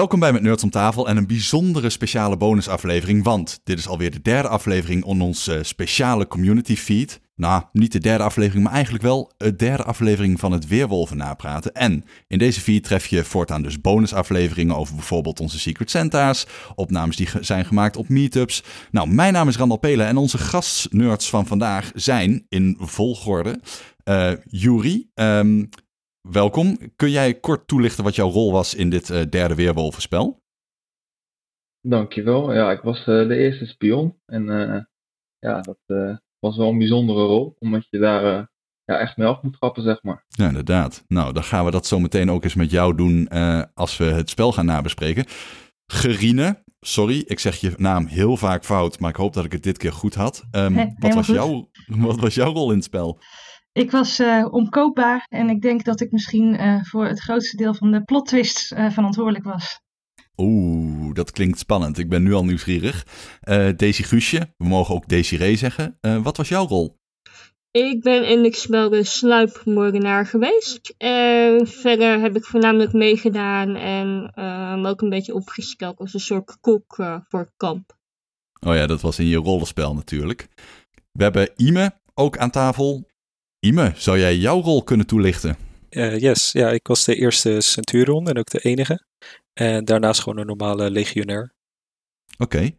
[0.00, 4.10] Welkom bij Met Nerds om tafel en een bijzondere speciale bonusaflevering, want dit is alweer
[4.10, 7.20] de derde aflevering on onze speciale community feed.
[7.36, 11.72] Nou, niet de derde aflevering, maar eigenlijk wel de derde aflevering van het Weerwolven napraten.
[11.72, 17.16] En in deze feed tref je voortaan dus bonusafleveringen over bijvoorbeeld onze Secret Santa's, opnames
[17.16, 18.62] die zijn gemaakt op meetups.
[18.90, 23.60] Nou, mijn naam is Randal Pelen en onze gastnerds van vandaag zijn in volgorde
[24.04, 25.68] uh, Yuri, um,
[26.20, 26.78] welkom.
[26.96, 30.42] Kun jij kort toelichten wat jouw rol was in dit uh, derde Weerwolvenspel?
[31.80, 32.54] Dankjewel.
[32.54, 34.20] Ja, ik was uh, de eerste spion.
[34.26, 34.80] En uh,
[35.38, 35.78] ja, dat
[36.38, 37.56] was wel een bijzondere rol.
[37.58, 38.22] Omdat je daar
[38.84, 40.24] ja, echt mee af moet trappen, zeg maar.
[40.28, 41.04] Ja, inderdaad.
[41.08, 43.28] Nou, dan gaan we dat zo meteen ook eens met jou doen
[43.74, 45.24] als we het spel gaan nabespreken.
[45.86, 49.62] Gerine, sorry, ik zeg je naam heel vaak fout, maar ik hoop dat ik het
[49.62, 50.44] dit keer goed had.
[50.52, 53.20] Um, hey, wat, was jouw, wat was jouw rol in het spel?
[53.72, 57.74] Ik was uh, omkoopbaar en ik denk dat ik misschien uh, voor het grootste deel
[57.74, 59.80] van de plot twist uh, verantwoordelijk was.
[60.36, 61.98] Oeh, dat klinkt spannend.
[61.98, 63.06] Ik ben nu al nieuwsgierig.
[63.76, 65.98] Daisy Guusje, we mogen ook Desiree zeggen.
[66.22, 66.98] wat was jouw rol?
[67.70, 70.94] Ik ben in het spel de sluipmoordenaar geweest.
[70.98, 74.32] En verder heb ik voornamelijk meegedaan en
[74.80, 76.94] me ook een beetje opgesteld als een soort kok
[77.28, 77.96] voor het kamp.
[78.66, 80.48] Oh ja, dat was in je rollenspel natuurlijk.
[81.12, 83.09] We hebben Ime ook aan tafel.
[83.60, 85.56] Ime, zou jij jouw rol kunnen toelichten?
[85.90, 89.04] Uh, yes, ja, ik was de eerste Centurion en ook de enige.
[89.52, 91.54] En daarnaast gewoon een normale legionair.
[92.38, 92.56] Oké.
[92.56, 92.76] Okay.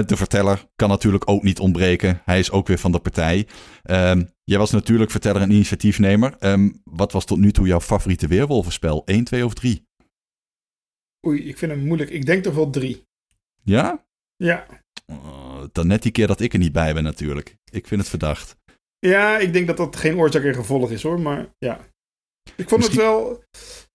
[0.00, 2.20] Uh, de verteller kan natuurlijk ook niet ontbreken.
[2.24, 3.46] Hij is ook weer van de partij.
[3.90, 6.36] Um, jij was natuurlijk verteller en initiatiefnemer.
[6.40, 9.02] Um, wat was tot nu toe jouw favoriete weerwolvenspel?
[9.04, 9.86] 1, 2 of 3?
[11.26, 12.10] Oei, ik vind hem moeilijk.
[12.10, 13.04] Ik denk toch wel 3.
[13.62, 14.04] Ja?
[14.36, 14.66] Ja.
[15.06, 17.56] Uh, dan net die keer dat ik er niet bij ben natuurlijk.
[17.70, 18.56] Ik vind het verdacht.
[19.08, 21.80] Ja, ik denk dat dat geen oorzaak en gevolg is hoor, maar ja.
[22.56, 23.00] Ik vond misschien...
[23.00, 23.42] het wel...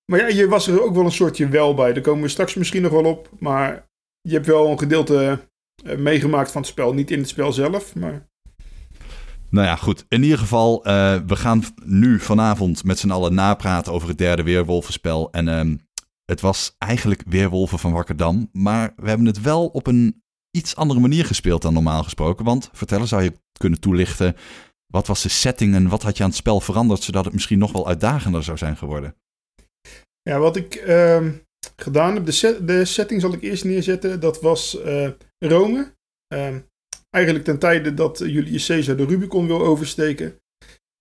[0.06, 1.94] Maar ja, je was er ook wel een soortje wel bij.
[1.94, 3.30] Daar komen we straks misschien nog wel op.
[3.40, 3.90] Maar
[4.22, 5.40] je hebt wel een gedeelte
[5.86, 6.94] uh, meegemaakt van het spel.
[6.94, 8.28] Niet in het spel zelf, maar...
[9.50, 10.06] Nou ja, goed.
[10.08, 14.44] In ieder geval, uh, we gaan nu vanavond met z'n allen napraten over het derde
[14.44, 15.32] Weerwolvenspel.
[15.32, 15.76] En uh,
[16.26, 18.50] het was eigenlijk Weerwolven van Wakkerdam.
[18.52, 22.46] Maar we hebben het wel op een iets andere manier gespeeld dan normaal gesproken.
[22.46, 24.36] Want, vertellen, zou je kunnen toelichten
[24.92, 27.60] wat was de setting en wat had je aan het spel veranderd, zodat het misschien
[27.60, 29.16] nog wel uitdagender zou zijn geworden?
[30.22, 31.28] Ja, wat ik uh,
[31.76, 34.20] gedaan heb, de, de, setting zal ik eerst neerzetten.
[34.20, 35.94] Dat was uh, Rome.
[36.34, 36.56] Uh,
[37.10, 40.40] eigenlijk ten tijde dat Julius Caesar de Rubicon wil oversteken.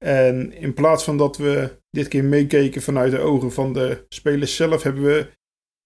[0.04, 4.56] En in plaats van dat we dit keer meekeken vanuit de ogen van de spelers
[4.56, 5.30] zelf, hebben we,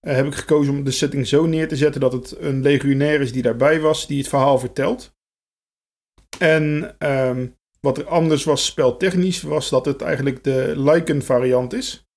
[0.07, 3.21] uh, heb ik gekozen om de setting zo neer te zetten dat het een legionair
[3.21, 5.15] is die daarbij was, die het verhaal vertelt.
[6.39, 7.47] En ehm,
[7.85, 12.07] wat er anders was speltechnisch, was dat het eigenlijk de Lycan variant is.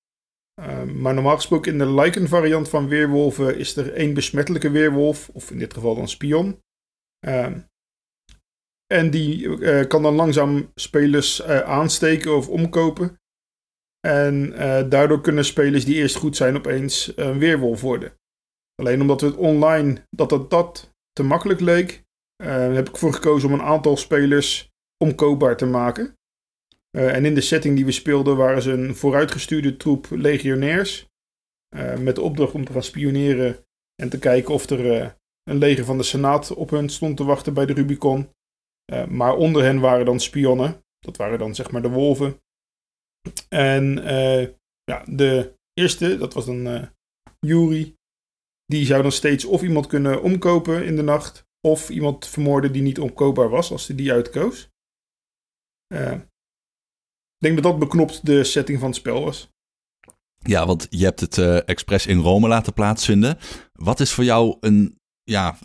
[0.61, 5.29] Uh, maar normaal gesproken in de Lycan variant van weerwolven is er één besmettelijke weerwolf,
[5.29, 6.61] of in dit geval dan spion.
[7.27, 7.55] Uh,
[8.87, 13.19] en die uh, kan dan langzaam spelers eh, aansteken of omkopen.
[14.07, 18.13] En eh, daardoor kunnen spelers die eerst goed zijn opeens een weerwolf worden.
[18.75, 22.03] Alleen omdat het online dat dat, dat te makkelijk leek,
[22.43, 26.17] heb ik voor gekozen om een aantal spelers omkoopbaar te maken.
[26.97, 31.07] Uh, en in de setting die we speelden waren ze een vooruitgestuurde troep legionairs.
[31.75, 33.65] Uh, met de opdracht om te gaan spioneren
[33.95, 35.09] en te kijken of er uh,
[35.43, 38.29] een leger van de Senaat op hen stond te wachten bij de Rubicon.
[39.09, 40.83] maar onder hen waren dan spionnen.
[40.99, 42.41] Dat waren dan zeg maar de wolven.
[43.49, 43.95] En
[44.83, 46.89] ja, de eerste, dat was dan
[47.39, 47.95] Yuri.
[48.65, 51.45] Die zou dan steeds of iemand kunnen omkopen in de nacht.
[51.61, 54.69] Of iemand vermoorden die niet omkoopbaar was als hij die uitkoos.
[55.87, 59.49] Uh, ik denk dat dat beknopt de setting van het spel was.
[60.39, 63.37] Ja, want je hebt het uh, expres in Rome laten plaatsvinden.
[63.73, 64.95] Wat is voor jou een.
[65.23, 65.57] Ja,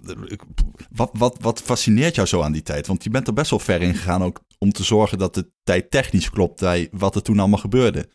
[0.90, 2.86] wat, wat, wat fascineert jou zo aan die tijd?
[2.86, 5.50] Want je bent er best wel ver in gegaan ook om te zorgen dat de
[5.62, 8.08] tijd technisch klopt bij wat er toen allemaal gebeurde.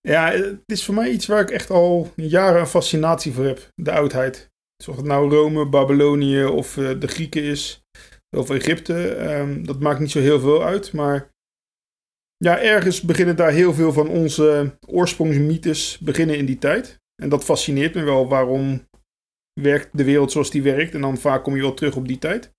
[0.00, 3.70] Ja, het is voor mij iets waar ik echt al jaren een fascinatie voor heb.
[3.74, 4.52] De oudheid.
[4.86, 7.83] Of het nou Rome, Babylonië of uh, de Grieken is
[8.34, 9.16] of Egypte.
[9.36, 10.92] Um, dat maakt niet zo heel veel uit.
[10.92, 11.32] Maar
[12.36, 17.00] ja, ergens beginnen daar heel veel van onze oorsprongsmythes beginnen in die tijd.
[17.22, 18.28] En dat fascineert me wel.
[18.28, 18.88] Waarom
[19.60, 20.94] werkt de wereld zoals die werkt?
[20.94, 22.52] En dan vaak kom je wel terug op die tijd.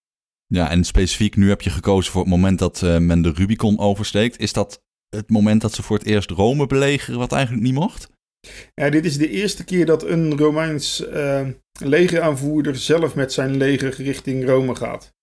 [0.48, 3.80] Ja, en specifiek nu heb je gekozen voor het moment dat uh, men de Rubicon
[3.80, 4.40] oversteekt.
[4.40, 8.10] Is dat het moment dat ze voor het eerst Rome belegeren, wat eigenlijk niet mocht?
[8.74, 11.48] Ja, dit is de eerste keer dat een Romeins uh,
[11.80, 15.14] legeraanvoerder zelf met zijn leger richting Rome gaat.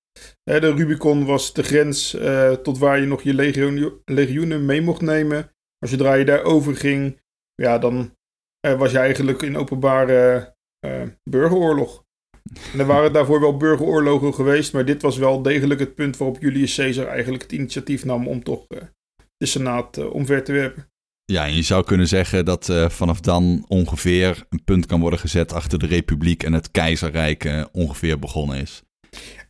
[0.42, 5.00] De Rubicon was de grens uh, tot waar je nog je legioen, legioenen mee mocht
[5.00, 5.52] nemen.
[5.78, 7.20] Maar zodra je daar over ging,
[7.54, 8.16] ja, dan
[8.60, 12.04] eh, was je eigenlijk in openbare eh, burgeroorlog.
[12.72, 16.40] En er waren daarvoor wel burgeroorlogen geweest, maar dit was wel degelijk het punt waarop
[16.40, 18.82] Julius Caesar eigenlijk het initiatief nam om toch eh,
[19.36, 20.92] de Senaat eh, omver te werpen.
[21.24, 25.18] Ja, en je zou kunnen zeggen dat eh, vanaf dan ongeveer een punt kan worden
[25.18, 28.82] gezet achter de Republiek en het Keizerrijk eh, ongeveer begonnen is.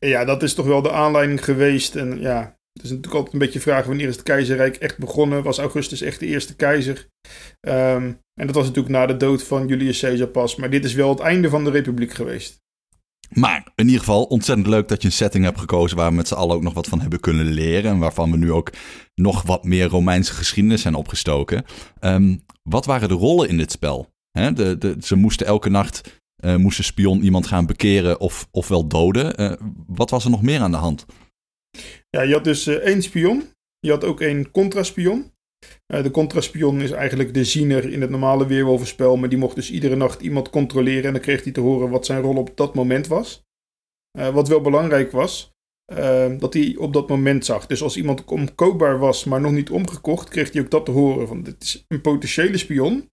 [0.06, 1.96] Ja, dat is toch wel de aanleiding geweest.
[1.96, 5.42] En ja, het is natuurlijk altijd een beetje vraag wanneer is het keizerrijk echt begonnen?
[5.42, 7.08] Was Augustus echt de eerste keizer?
[7.60, 10.56] Ehm, en dat was natuurlijk na de dood van Julius Caesar pas.
[10.56, 12.60] Maar dit is wel het einde van de republiek geweest.
[13.30, 16.28] Maar in ieder geval ontzettend leuk dat je een setting hebt gekozen waar we met
[16.28, 17.90] z'n allen ook nog wat van hebben kunnen leren.
[17.90, 18.70] En waarvan we nu ook
[19.14, 21.64] nog wat meer Romeinse geschiedenis zijn opgestoken.
[22.00, 24.10] Ehm, wat waren de rollen in dit spel?
[24.32, 29.40] De, de, ze moesten elke nacht, uh, moest spion iemand gaan bekeren of, ofwel doden.
[29.40, 29.52] Uh,
[29.94, 31.06] wat was er nog meer aan de hand?
[32.10, 33.50] Ja, je had dus uh, één spion.
[33.78, 35.32] Je had ook één contraspion.
[35.94, 39.70] Uh, de contraspion is eigenlijk de ziener in het normale weerwolvenspel, maar die mocht dus
[39.70, 42.74] iedere nacht iemand controleren en dan kreeg hij te horen wat zijn rol op dat
[42.74, 43.44] moment was.
[44.18, 45.50] Uh, wat wel belangrijk was,
[46.38, 47.66] dat hij op dat moment zag.
[47.66, 51.28] Dus als iemand omkoopbaar was, maar nog niet omgekocht, kreeg hij ook dat te horen.
[51.28, 53.10] Van dit is een potentiële spion,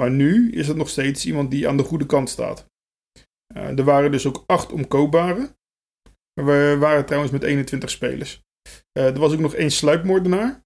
[0.00, 2.66] maar nu is het nog steeds iemand die aan de goede kant staat.
[3.54, 5.54] er waren dus ook acht omkoopbare.
[6.34, 8.42] We waren trouwens met 21 spelers.
[8.92, 10.64] er was ook nog één sluipmoordenaar.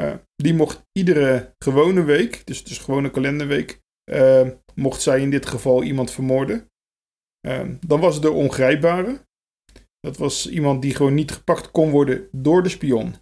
[0.00, 3.80] Uh, die mocht iedere gewone week, dus, dus gewone kalenderweek,
[4.10, 6.66] uh, mocht zij in dit geval iemand vermoorden.
[7.80, 9.26] Dan was er de ongrijpbare.
[10.00, 13.14] Dat was iemand die gewoon niet gepakt kon worden door de spion.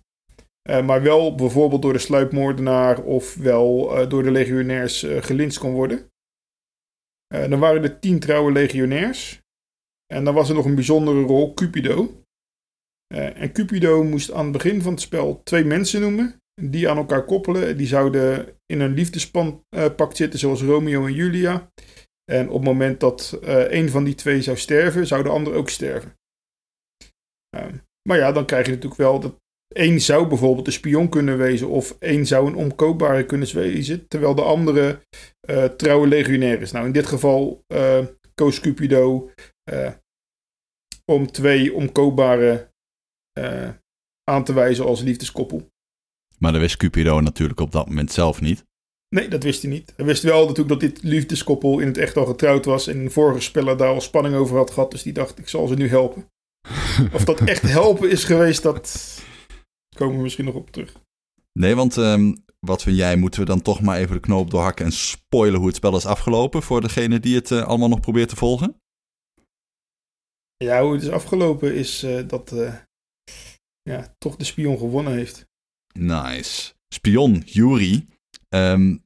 [0.62, 6.12] maar wel bijvoorbeeld door de sluipmoordenaar of wel door de legionairs gelinst kon worden.
[7.26, 9.42] dan waren er tien trouwe legionairs.
[10.14, 12.22] En dan was er nog een bijzondere rol, Cupido.
[13.14, 17.24] en Cupido moest aan het begin van het spel twee mensen noemen die aan elkaar
[17.24, 17.76] koppelen.
[17.76, 21.70] Die zouden in een liefdespact zitten, zoals Romeo en Julia.
[22.32, 25.54] En op het moment dat uh, een van die twee zou sterven, zou de ander
[25.54, 26.14] ook sterven.
[28.08, 29.36] Maar ja, dan krijg je natuurlijk wel dat
[29.68, 34.34] één zou bijvoorbeeld een spion kunnen wezen, of één zou een omkoopbare kunnen wezen, terwijl
[34.34, 35.00] de andere
[35.50, 36.72] uh, trouwe legionair is.
[36.72, 37.64] Nou, in dit geval
[38.34, 39.30] koos Cupido
[41.04, 42.70] om twee omkoopbare
[44.24, 45.68] aan te wijzen als liefdeskoppel.
[46.38, 48.64] Maar dat wist Cupido natuurlijk op dat moment zelf niet.
[49.08, 49.92] Nee, dat wist hij niet.
[49.96, 52.86] Hij wist wel natuurlijk dat dit liefdeskoppel in het echt al getrouwd was.
[52.86, 54.90] En in vorige spellen daar al spanning over had gehad.
[54.90, 56.30] Dus die dacht, ik zal ze nu helpen.
[57.12, 59.18] of dat echt helpen is geweest, dat
[59.96, 60.92] komen we misschien nog op terug.
[61.52, 64.84] Nee, want um, wat vind jij, moeten we dan toch maar even de knoop doorhakken
[64.84, 68.28] en spoilen hoe het spel is afgelopen voor degene die het uh, allemaal nog probeert
[68.28, 68.80] te volgen?
[70.56, 72.74] Ja, hoe het is afgelopen is uh, dat uh,
[73.82, 75.46] ja, toch de spion gewonnen heeft.
[75.92, 76.72] Nice.
[76.88, 78.06] Spion, Yuri.
[78.48, 79.04] Um,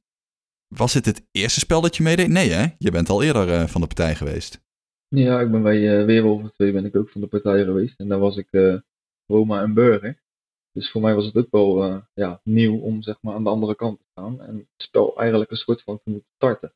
[0.67, 2.27] was dit het eerste spel dat je meedeed?
[2.27, 2.67] Nee hè?
[2.77, 4.61] Je bent al eerder uh, van de partij geweest.
[5.07, 7.99] Ja, ik ben bij uh, Weerwolven 2 ben ik ook van de partij geweest.
[7.99, 8.79] En daar was ik uh,
[9.25, 10.21] Roma en Burger.
[10.71, 13.75] Dus voor mij was het ook wel ja, nieuw om zeg maar aan de andere
[13.75, 14.41] kant te staan.
[14.41, 16.73] En het spel eigenlijk een soort van te moeten starten.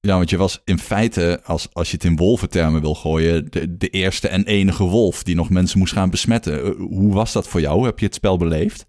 [0.00, 3.76] Ja, want je was in feite, als, als je het in wolventermen wil gooien, de,
[3.76, 6.76] de eerste en enige wolf die nog mensen moest gaan besmetten.
[6.76, 7.84] hoe was dat voor jou?
[7.84, 8.86] Heb je het spel beleefd?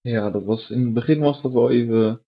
[0.00, 2.20] Ja, dat was, in het begin was dat wel even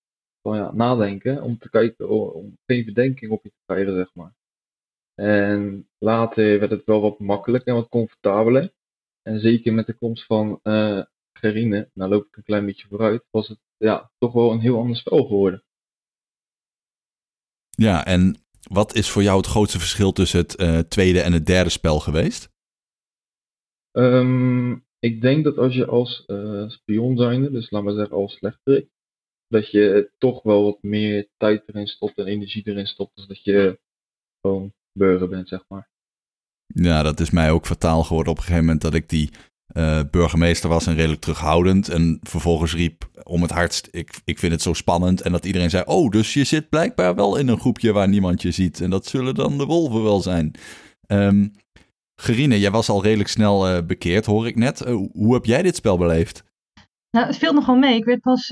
[0.43, 4.35] van, ja, nadenken om te kijken, om geen verdenking op je te krijgen, zeg maar.
[5.15, 8.73] En later werd het wel wat makkelijker en wat comfortabeler.
[9.23, 13.25] En zeker met de komst van uh, Gerine, nou loop ik een klein beetje vooruit,
[13.31, 15.63] was het ja, toch wel een heel ander spel geworden.
[17.77, 18.37] Ja, en
[18.71, 22.01] wat is voor jou het grootste verschil tussen het uh, tweede en het derde spel
[22.01, 22.49] geweest?
[23.93, 28.33] Um, ik denk dat als je als uh, spion zijnde, dus laat maar zeggen als
[28.33, 28.89] slechterik,
[29.49, 33.45] dat je toch wel wat meer tijd erin stopt en energie erin stopt, dus dat
[33.45, 33.81] je
[34.41, 35.89] gewoon burger bent, zeg maar.
[36.67, 39.31] Ja, dat is mij ook fataal geworden op een gegeven moment dat ik die
[39.73, 41.89] uh, burgemeester was en redelijk terughoudend.
[41.89, 45.21] En vervolgens riep om het hardst, ik, ik vind het zo spannend.
[45.21, 48.43] En dat iedereen zei, oh, dus je zit blijkbaar wel in een groepje waar niemand
[48.43, 48.81] je ziet.
[48.81, 50.55] En dat zullen dan de wolven wel zijn.
[51.07, 51.53] Um,
[52.21, 54.87] Gerine, jij was al redelijk snel uh, bekeerd, hoor ik net.
[54.87, 56.45] Uh, hoe heb jij dit spel beleefd?
[57.11, 57.97] Nou, het viel nogal mee.
[57.97, 58.47] Ik werd pas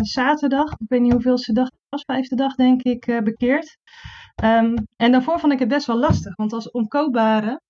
[0.00, 3.76] zaterdag, ik weet niet hoeveelste dag het was, vijfde dag denk ik, bekeerd.
[4.44, 7.60] Um, en daarvoor vond ik het best wel lastig, want als omkoopbare...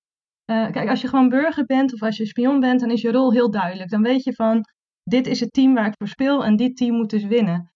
[0.45, 3.33] kijk, als je gewoon burger bent of als je spion bent, dan is je rol
[3.33, 3.91] heel duidelijk.
[3.91, 4.65] Dan weet je van,
[5.03, 7.73] dit is het team waar ik voor speel en dit team moet dus winnen.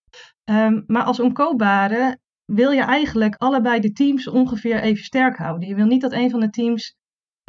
[0.50, 5.68] Um, maar als omkoopbare wil je eigenlijk allebei de teams ongeveer even sterk houden.
[5.68, 6.94] Je wil niet dat een van de teams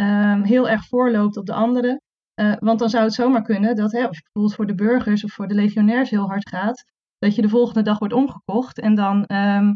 [0.02, 2.02] um, heel erg voorloopt op de andere.
[2.42, 5.24] Uh, want dan zou het zomaar kunnen dat hè, als je bijvoorbeeld voor de burgers
[5.24, 6.84] of voor de legionairs heel hard gaat,
[7.18, 8.80] dat je de volgende dag wordt omgekocht.
[8.80, 9.74] En dan, ehm,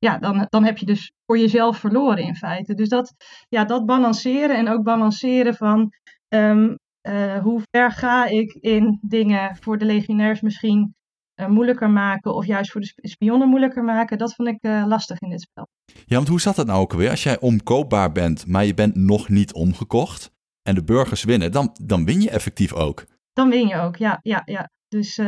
[0.00, 2.74] ja, dan, dan heb je dus voor jezelf verloren in feite.
[2.74, 3.14] Dus dat,
[3.48, 5.92] ja, dat balanceren en ook balanceren van
[6.28, 10.94] ehm, eh, hoe ver ga ik in dingen voor de legionairs misschien
[11.40, 15.20] uh, moeilijker maken of juist voor de spionnen moeilijker maken, dat vond ik uh, lastig
[15.20, 15.68] in dit spel.
[16.06, 17.10] Ja, want hoe zat dat nou ook alweer?
[17.10, 20.30] Als jij omkoopbaar bent, maar je bent nog niet omgekocht
[20.62, 23.04] en de burgers winnen, dan, dan win je effectief ook.
[23.32, 24.18] Dan win je ook, ja.
[24.22, 24.70] ja, ja.
[24.88, 25.18] Dus,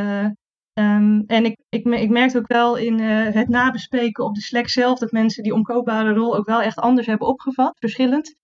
[0.73, 4.99] um, en ik, ik, ik merkte ook wel in het nabespreken op de Slack zelf
[4.99, 8.35] dat mensen die omkoopbare rol ook wel echt anders hebben opgevat, verschillend.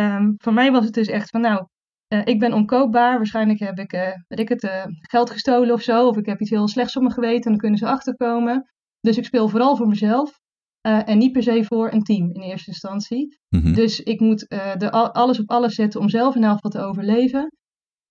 [0.00, 1.66] Um, voor mij was het dus echt van, nou,
[2.12, 3.16] uh, ik ben onkoopbaar.
[3.16, 6.08] Waarschijnlijk heb ik, uh, weet ik het, geld gestolen of zo.
[6.08, 8.70] Of ik heb iets heel slechts op me geweten en dan kunnen ze achterkomen.
[9.00, 10.40] Dus ik speel vooral voor mezelf.
[10.82, 13.38] en niet per se voor een team in eerste instantie.
[13.48, 13.74] Mhm.
[13.74, 17.52] Dus ik moet er alles op alles zetten om zelf in elk geval te overleven.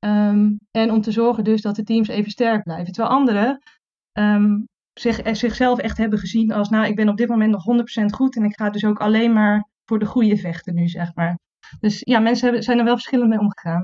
[0.06, 2.94] Um, en om te zorgen dus dat de teams even sterk blijven.
[2.94, 3.60] Terwijl anderen
[4.20, 6.70] um, zich, zichzelf echt hebben gezien als...
[6.70, 7.66] nou, ik ben op dit moment nog
[8.02, 8.36] 100% goed...
[8.36, 11.40] en ik ga dus ook alleen maar voor de goede vechten nu, zeg maar.
[11.80, 13.84] Dus ja, mensen hebben, zijn er wel verschillend mee omgegaan.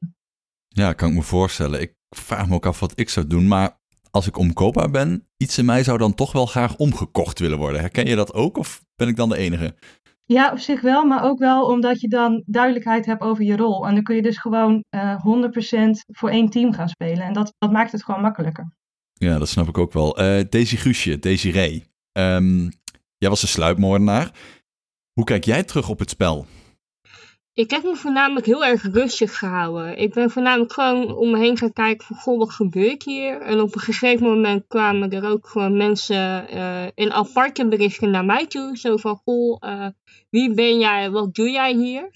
[0.67, 1.81] Ja, kan ik me voorstellen.
[1.81, 3.47] Ik vraag me ook af wat ik zou doen.
[3.47, 3.79] Maar
[4.11, 7.79] als ik omkoopbaar ben, iets in mij zou dan toch wel graag omgekocht willen worden.
[7.81, 9.75] Herken je dat ook of ben ik dan de enige?
[10.29, 13.87] Ja, op zich wel, maar ook wel omdat je dan duidelijkheid hebt over je rol.
[13.87, 15.25] En dan kun je dus gewoon uh,
[15.85, 17.23] 100% voor één team gaan spelen.
[17.23, 18.71] En dat, dat maakt het gewoon makkelijker.
[19.13, 20.21] Ja, dat snap ik ook wel.
[20.21, 21.85] Uh, Daisy Guusje, Daisy Ray.
[22.11, 22.69] Um,
[23.17, 24.31] jij was een sluipmoordenaar.
[25.13, 26.45] Hoe kijk jij terug op het spel?
[27.57, 29.97] Ik heb me voornamelijk heel erg rustig gehouden.
[29.97, 33.41] Ik ben voornamelijk gewoon om me heen gaan kijken van, goh, wat gebeurt hier?
[33.41, 38.25] En op een gegeven moment kwamen er ook gewoon mensen uh, in aparte berichten naar
[38.25, 38.77] mij toe.
[38.77, 39.87] Zo van, goh, uh,
[40.29, 41.11] wie ben jij?
[41.11, 42.09] Wat doe jij hier?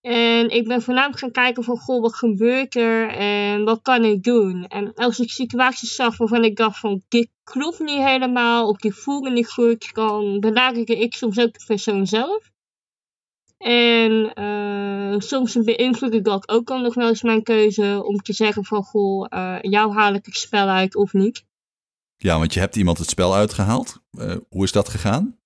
[0.00, 3.08] En ik ben voornamelijk gaan kijken van, goh, wat gebeurt er?
[3.08, 4.66] En wat kan ik doen?
[4.66, 8.68] En als ik situaties zag waarvan ik dacht van, dit klopt niet helemaal.
[8.68, 9.94] Of die voelen niet goed.
[9.94, 12.52] Dan benaderde ik soms ook de persoon zelf.
[13.58, 18.64] En uh, soms beïnvloedde dat ook al nog wel eens mijn keuze om te zeggen
[18.64, 21.44] van goh, uh, jou haal ik het spel uit of niet.
[22.16, 24.00] Ja, want je hebt iemand het spel uitgehaald.
[24.18, 25.38] Uh, hoe is dat gegaan?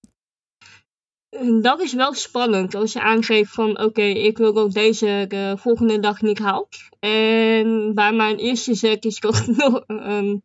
[1.61, 5.55] Dat is wel spannend als je aangeeft van oké, okay, ik wil dat deze de
[5.59, 6.79] volgende dag niet haalt.
[6.99, 10.43] En bij mijn eerste zet is dat nog, um,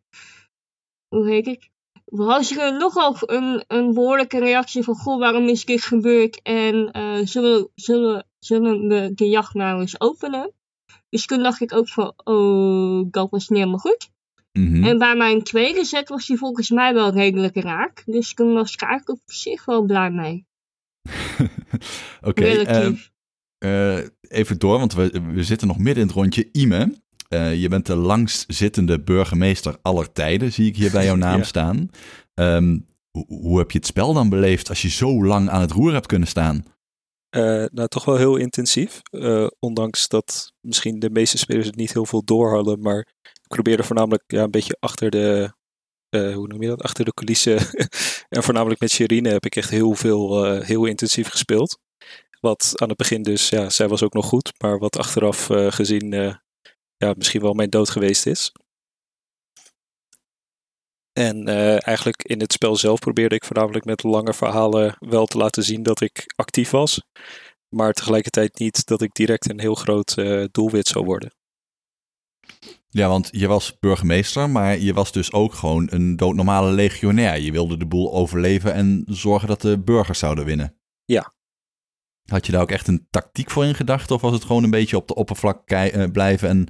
[1.08, 1.70] hoe heet ik?
[2.16, 7.26] Was er nogal een, een behoorlijke reactie van, goh, waarom is dit gebeurd en uh,
[7.26, 10.54] zullen, zullen, zullen we de jacht nou eens openen?
[11.10, 14.12] Dus toen dacht ik ook van, oh, dat was niet helemaal goed.
[14.52, 14.84] Mm -hmm.
[14.84, 18.04] En bij mijn tweede set was die volgens mij wel redelijk raak.
[18.06, 20.46] Dus toen was ik eigenlijk op zich wel blij mee.
[22.22, 26.50] Oké, okay, uh, uh, even door, want we, we zitten nog midden in het rondje
[26.52, 26.96] Ime.
[27.34, 31.38] Uh, je bent de langst zittende burgemeester aller tijden, zie ik hier bij jouw naam
[31.38, 31.44] ja.
[31.44, 31.90] staan.
[32.34, 35.72] Um, hoe, hoe heb je het spel dan beleefd als je zo lang aan het
[35.72, 36.66] roer hebt kunnen staan?
[37.36, 39.02] Uh, nou, toch wel heel intensief.
[39.12, 42.82] Uh, ondanks dat misschien de meeste spelers het niet heel veel door hadden.
[42.82, 45.54] Maar ik probeerde voornamelijk ja, een beetje achter de,
[46.10, 46.82] uh, hoe noem je dat?
[46.82, 47.58] Achter de coulissen.
[48.30, 51.80] en voornamelijk met Sherine heb ik echt heel veel, heel intensief gespeeld.
[52.40, 54.54] Wat aan het begin dus, ja, zij was ook nog goed.
[54.62, 56.38] Maar wat achteraf gezien
[57.04, 58.52] ja, misschien wel mijn dood geweest is.
[61.14, 65.38] En uh, eigenlijk in het spel zelf probeerde ik voornamelijk met lange verhalen wel te
[65.38, 67.02] laten zien dat ik actief was.
[67.70, 71.34] Maar tegelijkertijd niet dat ik direct een heel groot uh, doelwit zou worden.
[72.90, 77.40] Ja, want je was burgemeester, maar je was dus ook gewoon een doodnormale legionair.
[77.40, 80.76] Je wilde de boel overleven en zorgen dat de burgers zouden winnen.
[81.06, 81.34] Ja.
[82.26, 84.16] Had je daar ook echt een tactiek voor in gedachten?
[84.16, 86.68] Of was het gewoon een beetje op de oppervlak uh, blijven en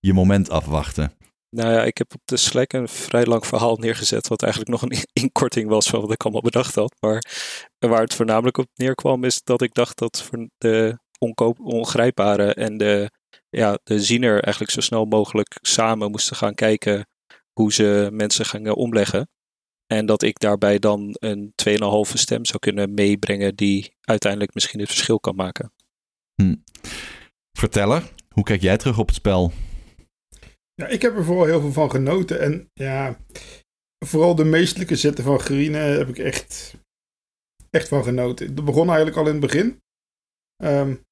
[0.00, 1.12] je moment afwachten?
[1.50, 4.82] Nou ja, ik heb op de Slack een vrij lang verhaal neergezet, wat eigenlijk nog
[4.82, 6.94] een inkorting was van wat ik allemaal bedacht had.
[7.00, 7.24] Maar
[7.78, 10.98] waar het voornamelijk op neerkwam, is dat ik dacht dat voor de
[11.62, 13.10] ongrijpbare en de,
[13.48, 17.06] ja, de ziener eigenlijk zo snel mogelijk samen moesten gaan kijken
[17.52, 19.28] hoe ze mensen gingen omleggen.
[19.86, 24.88] En dat ik daarbij dan een 2,5 stem zou kunnen meebrengen die uiteindelijk misschien het
[24.88, 25.72] verschil kan maken.
[26.34, 26.56] Hm.
[27.58, 29.52] Verteller, hoe kijk jij terug op het spel?
[30.74, 32.40] Ja, ik heb er vooral heel veel van genoten.
[32.40, 33.18] En ja,
[34.06, 36.74] vooral de meestelijke zetten van Grine heb ik echt,
[37.70, 38.54] echt van genoten.
[38.54, 39.80] Dat begon eigenlijk al in het begin.
[40.64, 41.04] Um,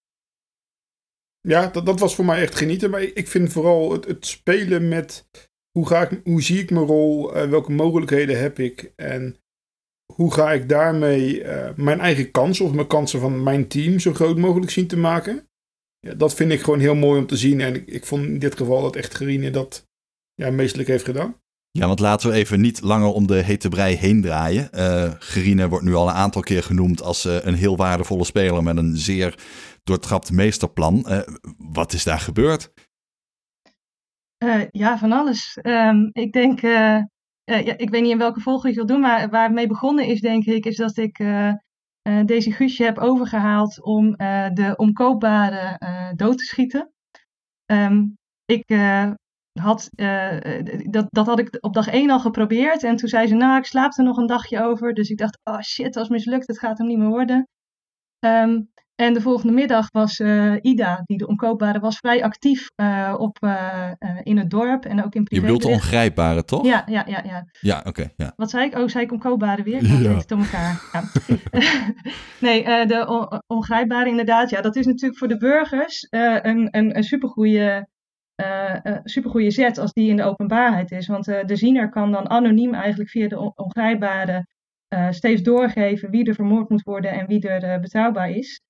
[1.41, 2.91] ja, dat, dat was voor mij echt genieten.
[2.91, 5.27] Maar ik vind vooral het, het spelen met
[5.79, 9.37] hoe, ga ik, hoe zie ik mijn rol, uh, welke mogelijkheden heb ik en
[10.13, 14.15] hoe ga ik daarmee uh, mijn eigen kansen of mijn kansen van mijn team zo
[14.15, 15.49] groot mogelijk zien te maken.
[15.99, 17.61] Ja, dat vind ik gewoon heel mooi om te zien.
[17.61, 19.89] En ik, ik vond in dit geval dat echt Gerine dat
[20.35, 21.43] ja, meestelijk heeft gedaan.
[21.71, 24.69] Ja, want laten we even niet langer om de hete brei heen draaien.
[24.75, 28.77] Uh, Gerine wordt nu al een aantal keer genoemd als een heel waardevolle speler met
[28.77, 29.39] een zeer
[29.83, 31.07] doortrapt meesterplan.
[31.59, 32.73] Wat is daar gebeurd?
[34.71, 35.59] Ja, van alles.
[35.63, 37.09] Um, ik denk, ja,
[37.77, 40.21] ik weet niet in welke volgorde je wil doen, maar waar het mee begonnen is,
[40.21, 41.25] denk ik, is dat ik
[42.25, 44.11] deze Guusje heb overgehaald om
[44.55, 45.79] de omkoopbare
[46.17, 46.93] dood te schieten.
[47.73, 48.65] Um, ik
[49.61, 49.91] had,
[50.91, 52.83] dat, dat had ik op dag één al geprobeerd.
[52.83, 54.95] En toen zei ze, nou, ik slaap er nog een dagje over.
[54.95, 56.47] Dus ik dacht, oh shit, is mislukt.
[56.47, 57.49] Het gaat hem niet meer worden.
[58.27, 63.15] Um, en de volgende middag was uh, Ida, die de omkoopbare was, vrij actief uh,
[63.19, 63.39] op,
[64.23, 65.41] in het dorp en ook in privé.
[65.41, 66.67] Je bedoelt de ongrijpbare, toch?
[66.67, 67.23] Ja, ja, ja.
[67.25, 67.89] Ja, ja oké.
[67.89, 68.33] Okay, ja.
[68.37, 68.79] Wat zei ik?
[68.79, 69.83] Oh, zei ik omkoopbare weer?
[69.83, 70.15] Ik ja.
[70.17, 70.83] het om elkaar.
[70.93, 71.03] Ja.
[72.47, 74.51] nee, de on ongrijpbare inderdaad.
[74.51, 77.87] Ja, dat is natuurlijk voor de burgers een, een, een supergoeie
[79.05, 81.07] supergoeie zet als die in de openbaarheid is.
[81.07, 84.47] Want de ziener kan dan anoniem eigenlijk via de ongrijpbare
[85.11, 88.61] steeds doorgeven wie er vermoord moet worden en wie er betrouwbaar is.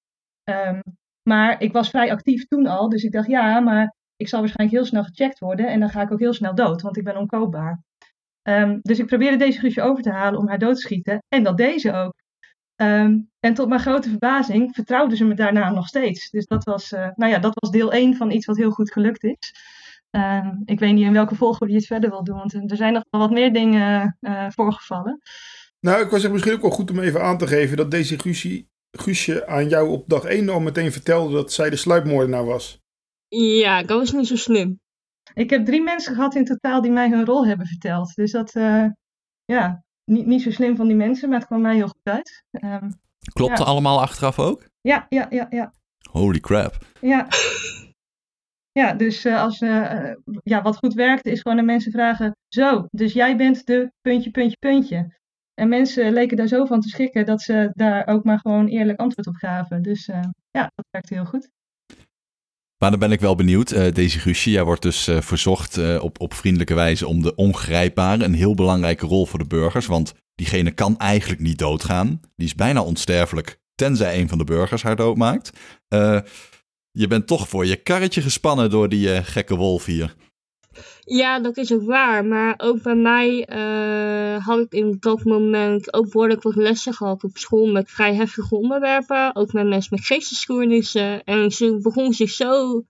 [0.45, 0.83] Um,
[1.23, 4.79] maar ik was vrij actief toen al, dus ik dacht ja, maar ik zal waarschijnlijk
[4.79, 7.17] heel snel gecheckt worden en dan ga ik ook heel snel dood, want ik ben
[7.17, 7.83] onkoopbaar.
[8.43, 11.43] Um, dus ik probeerde deze Guusje over te halen om haar dood te schieten en
[11.43, 12.15] dat deed ze ook.
[12.77, 16.31] Um, en tot mijn grote verbazing vertrouwden ze me daarna nog steeds.
[16.31, 18.93] Dus dat was, uh, nou ja, dat was deel 1 van iets wat heel goed
[18.93, 19.55] gelukt is.
[20.65, 23.05] Ik weet niet in welke volgorde je het verder wil doen, want er zijn nog
[23.11, 25.21] wel wat meer dingen uh, voorgevallen.
[25.81, 28.19] Nou, ik was er misschien ook wel goed om even aan te geven dat deze
[28.19, 28.67] Guusje,
[28.99, 32.79] Guusje aan jou op dag 1 al meteen vertelde dat zij de sluipmoordenaar was.
[33.29, 34.81] Ja, dat was niet zo slim.
[35.35, 38.15] Ik heb drie mensen gehad in totaal die mij hun rol hebben verteld.
[38.15, 38.87] Dus dat, uh,
[39.45, 42.45] ja, niet, niet zo slim van die mensen, maar het kwam mij heel goed uit.
[42.51, 43.01] Um,
[43.33, 43.69] Klopte ja.
[43.69, 44.69] allemaal achteraf ook?
[44.81, 45.73] Ja, ja, ja, ja.
[46.11, 46.79] Holy crap.
[47.01, 47.27] Ja.
[48.81, 52.87] Ja, dus uh, als, uh, ja, wat goed werkte is gewoon aan mensen vragen: Zo,
[52.91, 55.19] dus jij bent de puntje, puntje, puntje.
[55.55, 58.99] En mensen leken daar zo van te schrikken dat ze daar ook maar gewoon eerlijk
[58.99, 59.83] antwoord op gaven.
[59.83, 61.51] Dus uh, ja, dat werkte heel goed.
[62.79, 63.73] Maar dan ben ik wel benieuwd.
[63.73, 68.25] Uh, deze Guusje, jij wordt dus uh, verzocht op, op vriendelijke wijze om de ongrijpbare,
[68.25, 69.87] een heel belangrijke rol voor de burgers.
[69.87, 72.21] Want diegene kan eigenlijk niet doodgaan.
[72.37, 75.51] Die is bijna onsterfelijk, tenzij een van de burgers haar doodmaakt.
[76.91, 80.15] je bent toch voor je karretje gespannen door die gekke wolf hier.
[81.07, 82.25] Ja, dat is ook waar.
[82.25, 87.25] Maar ook bij mij uh, had ik in dat moment ook behoorlijk wat lessen gehad
[87.25, 89.35] op school met vrij heftige onderwerpen.
[89.35, 91.25] Ook met mensen met geestesstoornissen.
[91.25, 92.83] En ze begon zich zo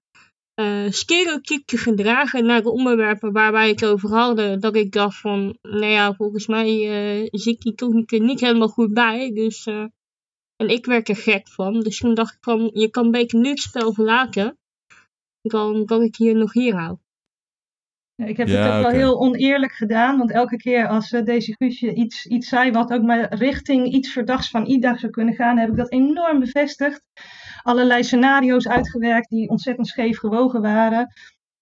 [0.61, 4.61] uh, stereotyp te gedragen naar de onderwerpen waar wij het over hadden.
[4.61, 6.68] Dat ik dacht van, nou ja, volgens mij
[7.22, 9.33] uh, zit die toch niet, niet helemaal goed bij.
[9.33, 9.66] Dus,
[10.57, 11.81] en ik werd er gek van.
[11.81, 14.59] Dus toen dacht ik van, je kan beter nu het spel verlaten.
[15.42, 16.96] Dan dat ik hier nog hier hou.
[18.16, 18.83] Ik heb ja, het ook okay.
[18.83, 22.92] wel heel oneerlijk gedaan, want elke keer als uh, deze Guusje iets, iets zei wat
[22.92, 27.03] ook maar richting iets verdachts van Ida zou kunnen gaan, heb ik dat enorm bevestigd.
[27.62, 31.12] Allerlei scenario's uitgewerkt die ontzettend scheef gewogen waren.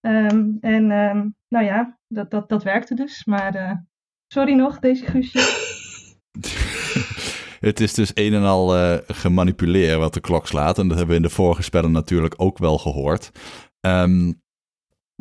[0.01, 3.25] Um, en um, nou ja, dat, dat, dat werkte dus.
[3.25, 3.71] Maar uh,
[4.27, 5.39] sorry nog, deze Guusje.
[7.69, 10.77] het is dus een en al uh, gemanipuleerd wat de klok slaat.
[10.77, 13.31] En dat hebben we in de vorige spellen natuurlijk ook wel gehoord.
[13.85, 14.41] Um,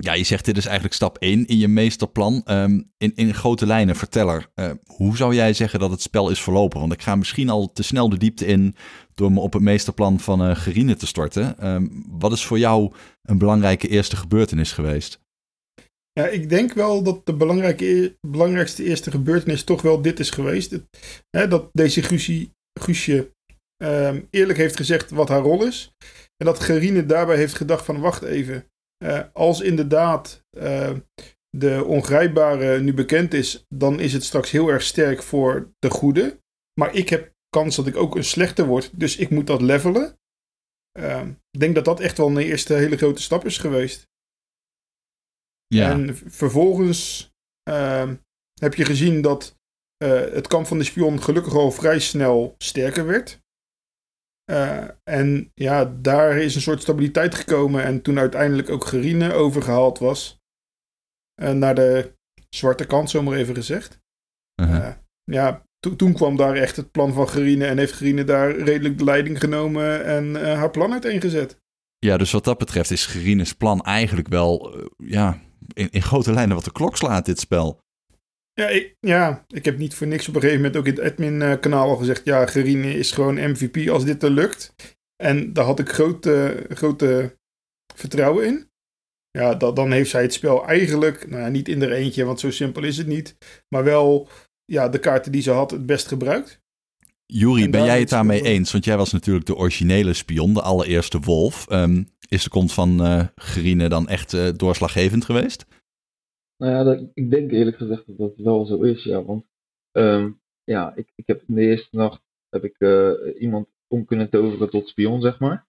[0.03, 2.43] ja, je zegt dit is eigenlijk stap 1 in je meesterplan.
[2.47, 6.43] Um, in, in grote lijnen, verteller, uh, hoe zou jij zeggen dat het spel is
[6.43, 6.81] verlopen?
[6.81, 8.75] Want ik ga misschien al te snel de diepte in
[9.15, 11.67] door me op het meesterplan van uh, Gerine te storten.
[11.69, 15.21] Um, wat is voor jou een belangrijke eerste gebeurtenis geweest?
[16.13, 20.79] Ja, ik denk wel dat de belangrijke, belangrijkste eerste gebeurtenis toch wel dit is geweest.
[21.31, 22.49] Hè, dat deze Guusje,
[22.81, 23.33] Guusje
[23.85, 25.93] um, eerlijk heeft gezegd wat haar rol is.
[26.37, 28.67] En dat Gerine daarbij heeft gedacht van wacht even
[29.03, 30.97] uh, als inderdaad uh,
[31.51, 36.41] de ongrijpbare nu bekend is, dan is het straks heel erg sterk voor de goede.
[36.81, 40.19] Maar ik heb kans dat ik ook een slechte word, dus ik moet dat levelen.
[40.99, 44.11] Uh, ik denk dat dat echt wel een eerste hele grote stap is geweest.
[45.67, 45.91] Ja.
[45.91, 48.17] En vervolgens ehm,
[48.61, 49.57] heb je gezien dat
[49.97, 53.42] eh, het kamp van de spion gelukkig al vrij snel sterker werd.
[54.51, 57.85] Uh, en ja, daar is een soort stabiliteit gekomen.
[57.85, 60.41] En toen uiteindelijk ook Gerine overgehaald was.
[61.43, 62.17] Uh, naar de
[62.49, 64.01] zwarte kant, zomaar even gezegd.
[64.63, 64.93] Uh -huh.
[65.25, 67.67] ja, to toen kwam daar echt het plan van Gerine.
[67.67, 71.61] En heeft Gerine daar redelijk de leiding genomen en haar plan uiteengezet.
[71.99, 75.41] Ja, dus wat dat betreft is Gerines plan eigenlijk wel ja,
[75.73, 77.82] in, in grote lijnen wat de klok slaat, dit spel.
[78.55, 81.13] Ja ik, ja, ik heb niet voor niks op een gegeven moment ook in het
[81.13, 82.25] admin-kanaal al gezegd...
[82.25, 84.75] ja, Gerine is gewoon MVP als dit er lukt.
[85.17, 87.39] En daar had ik grote, grote
[87.95, 88.71] vertrouwen in.
[89.31, 92.51] ja, dat, dan heeft zij het spel eigenlijk, nou ja, niet in eentje, want zo
[92.51, 93.37] simpel is het niet.
[93.69, 94.29] Maar wel
[94.65, 96.61] ja, de kaarten die ze had het best gebruikt.
[97.27, 98.73] Juri, En ben jij het daarmee eens?
[98.73, 101.67] Want jij was natuurlijk de originele spion, de allereerste wolf.
[101.69, 105.65] Ehm, is de komst van eh Gerine dan echt eh, doorslaggevend geweest?
[106.63, 109.25] Nou ja, ik denk eerlijk gezegd dat dat wel zo is, ja.
[109.25, 109.45] Want
[109.93, 110.33] ehm,
[110.65, 114.71] ja, ik, ik heb in de eerste nacht heb ik eh, iemand om kunnen toveren
[114.71, 115.67] tot spion, zeg maar.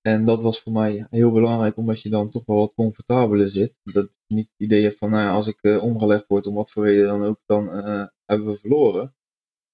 [0.00, 3.74] En dat was voor mij heel belangrijk, omdat je dan toch wel wat comfortabeler zit.
[3.82, 6.54] Dat je niet het idee hebt van, nou ja, als ik eh, omgelegd word, om
[6.54, 9.14] wat voor reden dan ook, dan eh, hebben we verloren.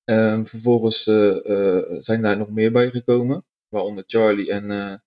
[0.05, 1.03] Ehm, vervolgens
[2.05, 5.03] zijn daar nog meer bij gekomen, waaronder Charlie en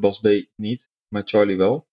[0.00, 0.46] Bas B.
[0.56, 1.86] niet, maar Charlie wel.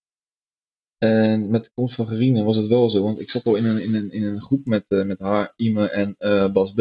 [0.98, 3.64] En met de komst van Gerine was het wel zo, want ik zat al in
[3.64, 6.80] een, in een, in een groep met, eh, met haar, Ime en eh, Bas B.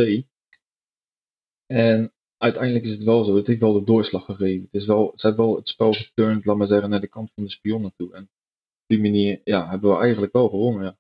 [1.66, 4.64] En uiteindelijk is het wel zo, het heeft wel de doorslag gegeven.
[4.72, 7.32] Het is wel, ze hebben wel het spel geturnd, laat maar zeggen, naar de kant
[7.34, 8.14] van de spionnen toe.
[8.14, 10.84] En op die manier ja, hebben we eigenlijk wel gewonnen.
[10.84, 10.98] Ja.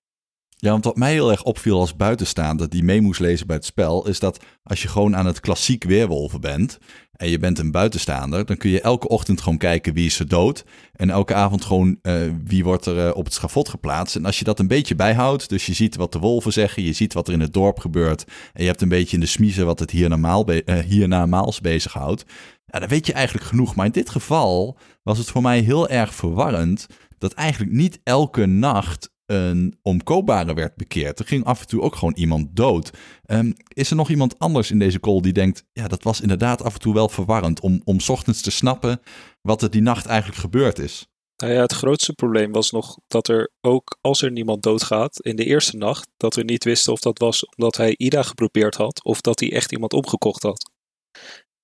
[0.58, 3.66] Ja, want wat mij heel erg opviel als buitenstaander die mee moest lezen bij het
[3.66, 6.78] spel, is dat als je gewoon aan het klassiek weerwolven bent
[7.12, 10.28] en je bent een buitenstaander, dan kun je elke ochtend gewoon kijken wie is er
[10.28, 14.16] dood en elke avond gewoon eh, wie wordt er eh, op het schafot geplaatst.
[14.16, 16.94] En als je dat een beetje bijhoudt, dus je ziet wat de wolven zeggen, je
[16.94, 19.66] ziet wat er in het dorp gebeurt en je hebt een beetje in de smiezen
[19.66, 22.26] wat het hier be- eh, hiernamaals bezighoudt,
[22.66, 23.76] ja, dan weet je eigenlijk genoeg.
[23.76, 26.88] Maar in dit geval was het voor mij heel erg verwarrend
[27.18, 31.20] dat eigenlijk niet elke nacht een omkoopbare werd bekeerd.
[31.20, 32.92] Er ging af en toe ook gewoon iemand dood.
[33.26, 35.64] Ehm, is er nog iemand anders in deze call die denkt...
[35.74, 37.60] ja, dat was inderdaad af en toe wel verwarrend...
[37.60, 39.02] om, om ochtends te snappen
[39.42, 41.08] wat er die nacht eigenlijk gebeurd is?
[41.38, 45.36] Nou ja, het grootste probleem was nog dat er ook als er niemand doodgaat in
[45.36, 49.04] de eerste nacht, dat we niet wisten of dat was omdat hij Ida geprobeerd had
[49.04, 50.72] of dat hij echt iemand omgekocht had.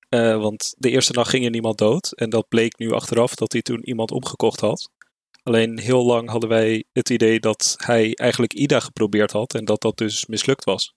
[0.10, 3.52] Eh, want de eerste nacht ging er niemand dood en dat bleek nu achteraf dat
[3.52, 4.90] hij toen iemand omgekocht had.
[5.44, 9.82] Alleen heel lang hadden wij het idee dat hij eigenlijk Ida geprobeerd had en dat
[9.82, 10.96] dat dus mislukt was.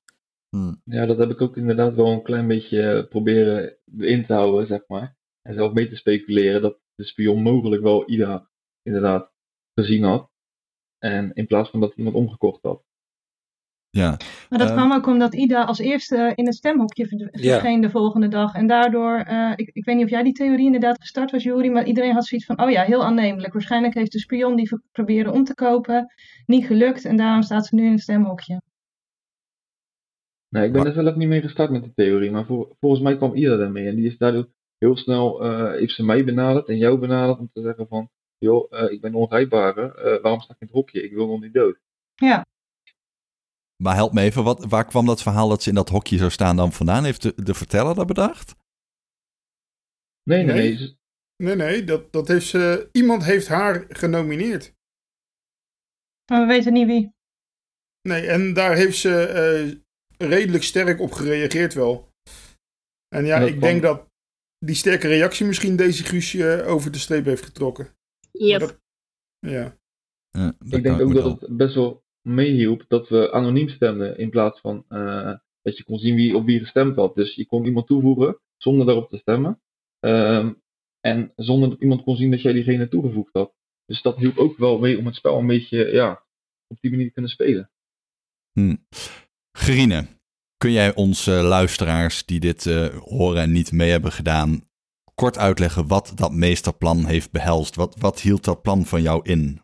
[0.48, 0.74] Hm.
[0.84, 4.66] ja, dat heb ik ook inderdaad wel een klein beetje eh, proberen in te houden,
[4.66, 5.16] zeg maar.
[5.42, 8.50] En zelf mee te speculeren dat de spion mogelijk wel Ida
[8.82, 9.32] inderdaad
[9.74, 10.30] gezien had.
[10.98, 12.84] En in plaats van dat iemand omgekocht had.
[13.94, 14.16] Ja,
[14.48, 14.76] Maar dat Ehm.
[14.76, 18.54] kwam ook omdat Ida als eerste in het stemhokje verscheen de volgende dag.
[18.54, 21.70] En daardoor, eh, ik, ik weet niet of jij die theorie inderdaad gestart was, Juri,
[21.70, 23.52] maar iedereen had zoiets van, oh ja, heel aannemelijk.
[23.52, 26.12] Waarschijnlijk heeft de spion die proberen om te kopen
[26.46, 28.60] niet gelukt en daarom staat ze nu in het stemhokje.
[30.48, 32.44] Nee, ik ben er zelf niet mee gestart met die theorie, maar
[32.80, 33.88] volgens mij kwam Ida daarmee.
[33.88, 37.50] En die is daardoor heel snel, eh, heeft ze mij benaderd en jou benaderd om
[37.52, 41.02] te zeggen van, joh, eh, ik ben ongrijpbare, eh, waarom sta ik in het hokje?
[41.02, 41.78] Ik wil nog niet dood.
[42.14, 42.44] Ja,
[43.82, 46.30] maar help me even, wat, waar kwam dat verhaal dat ze in dat hokje zou
[46.30, 47.04] staan dan vandaan?
[47.04, 48.54] Heeft de, de verteller dat bedacht?
[50.22, 50.96] Nee, nee, Nee.
[51.36, 51.56] nee.
[51.56, 54.74] Nee, dat, dat heeft ze, iemand heeft haar genomineerd.
[56.30, 57.12] maar we weten niet wie.
[58.08, 62.12] Nee, en daar heeft ze eh, redelijk sterk op gereageerd wel.
[63.08, 64.08] En ja, En ik kwam- denk dat
[64.58, 67.96] die sterke reactie misschien deze Guusje eh, over de streep heeft getrokken.
[68.30, 68.60] Yep.
[68.60, 68.80] Maar dat-
[69.38, 69.78] ja.
[70.30, 74.60] Ja, ik denk ook dat het best wel meehielp dat we anoniem stemden in plaats
[74.60, 77.14] van eh, dat je kon zien wie op wie gestemd had.
[77.14, 79.60] Dus je kon iemand toevoegen zonder daarop te stemmen.
[80.00, 80.52] Ehm,
[81.00, 83.54] en zonder dat iemand kon zien dat jij diegene toegevoegd had.
[83.86, 86.24] Dus dat hielp ook wel mee om het spel een beetje ja,
[86.66, 87.70] op die manier te kunnen spelen.
[88.52, 88.76] Hm.
[89.52, 90.06] Gerine,
[90.56, 94.68] kun jij onze luisteraars die dit eh, horen en niet mee hebben gedaan,
[95.14, 97.74] kort uitleggen wat dat meesterplan heeft behelst?
[97.74, 99.60] Wat, wat hield dat plan van jou in?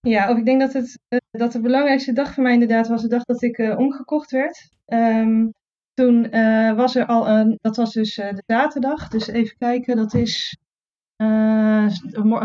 [0.00, 3.02] Ja, of ik denk dat, het, eh, dat de belangrijkste dag voor mij inderdaad was
[3.02, 4.70] de dag dat ik eh, omgekocht werd.
[4.86, 5.48] Ehm,
[5.94, 9.96] toen eh, was er al een, dat was dus eh, de zaterdag, dus even kijken,
[9.96, 10.56] dat is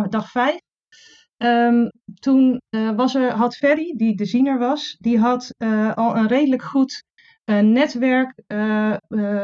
[0.10, 0.60] dag vijf.
[1.38, 1.88] Ehm,
[2.20, 2.62] toen
[2.96, 5.54] was er, had Ferry, die de ziener was, die had
[5.96, 7.04] al een redelijk goed
[7.46, 8.42] netwerk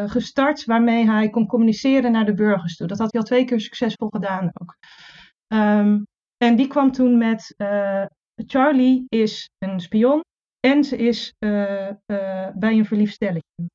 [0.05, 2.87] gestart waarmee hij kon communiceren naar de burgers toe.
[2.87, 4.77] Dat had hij al twee keer succesvol gedaan ook.
[5.47, 6.01] Ehm,
[6.37, 7.55] en die kwam toen met
[8.35, 10.21] Charlie is een spion
[10.59, 11.95] en ze is eh, eh,
[12.55, 13.69] bij een verliefd stelletje.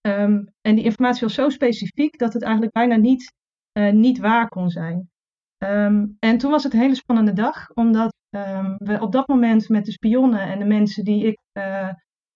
[0.00, 3.32] Ehm, en die informatie was zo specifiek dat het eigenlijk bijna niet,
[3.72, 5.10] eh, niet waar kon zijn.
[5.58, 9.68] Ehm, en toen was het een hele spannende dag, omdat ehm, we op dat moment
[9.68, 11.38] met de spionnen en de mensen die ik,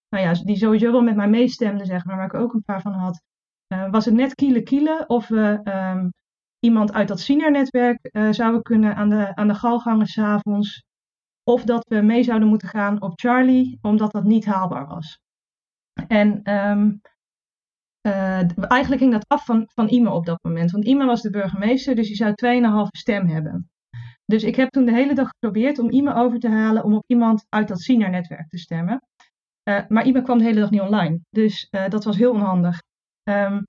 [0.09, 2.81] nou ja, die sowieso wel met mij meestemden, zeg maar, waar ik ook een paar
[2.81, 3.23] van had,
[3.91, 5.61] was het net kielen kielen of we
[6.61, 10.85] iemand uit dat senior-netwerk eh, zouden kunnen aan de, aan de gal gangen s'avonds.
[11.51, 15.19] Of dat we mee zouden moeten gaan op Charlie, omdat dat niet haalbaar was.
[16.09, 16.93] En ehm,
[18.01, 20.71] eh, eigenlijk ging dat af van, van Ime op dat moment.
[20.71, 23.71] Want Ime was de burgemeester, dus die zou 2,5 stem hebben.
[24.25, 27.05] dus ik heb toen de hele dag geprobeerd om iemand over te halen om op
[27.07, 29.03] iemand uit dat senior-netwerk te stemmen.
[29.69, 31.21] Uh, maar iemand kwam de hele dag niet online.
[31.31, 32.83] Dus uh, dat was heel onhandig.
[33.29, 33.65] Um,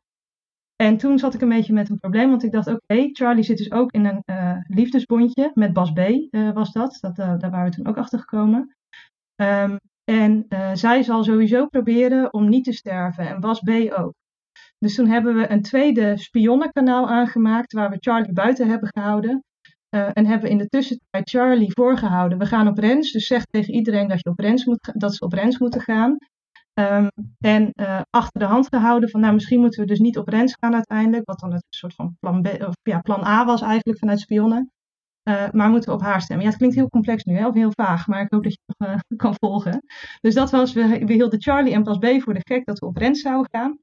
[0.82, 3.58] en toen zat ik een beetje met een probleem, want ik dacht, oké, Charlie zit
[3.58, 6.00] dus ook in een uh, liefdesbondje met Bas B,
[6.54, 6.98] was dat.
[7.02, 8.76] dat daar waren we toen ook achter gekomen.
[9.36, 14.14] Um, en zij zal sowieso proberen om niet te sterven en Bas B ook.
[14.80, 19.44] Dus toen hebben we een tweede spionnenkanaal aangemaakt waar we Charlie buiten hebben gehouden.
[19.90, 22.38] En hebben in de tussentijd Charlie voorgehouden.
[22.38, 25.34] We gaan op rens, dus zeg tegen iedereen dat, je op moet, dat ze op
[25.34, 26.18] rens moeten gaan.
[26.74, 30.28] Um, en uh, achter de hand gehouden van, nou misschien moeten we dus niet op
[30.28, 31.26] rens gaan uiteindelijk.
[31.26, 34.72] Wat dan een soort van plan, of, ja, plan A was eigenlijk vanuit spionnen.
[35.30, 36.46] Uh, maar moeten we op haar stemmen.
[36.46, 38.60] Ja, het klinkt heel complex nu, hè, of heel vaag, maar ik hoop dat je
[38.66, 39.84] het nog kan volgen.
[40.22, 42.86] Dus dat was, we, we hielden Charlie en Pas B voor de gek dat we
[42.86, 43.80] op rens zouden gaan.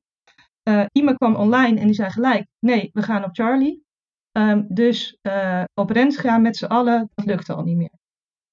[0.69, 3.87] Uh, iemand kwam online en die zei gelijk, nee, we gaan op Charlie.
[4.33, 5.19] Um, dus
[5.75, 7.99] op rens gaan met z'n allen, dat lukte al niet meer.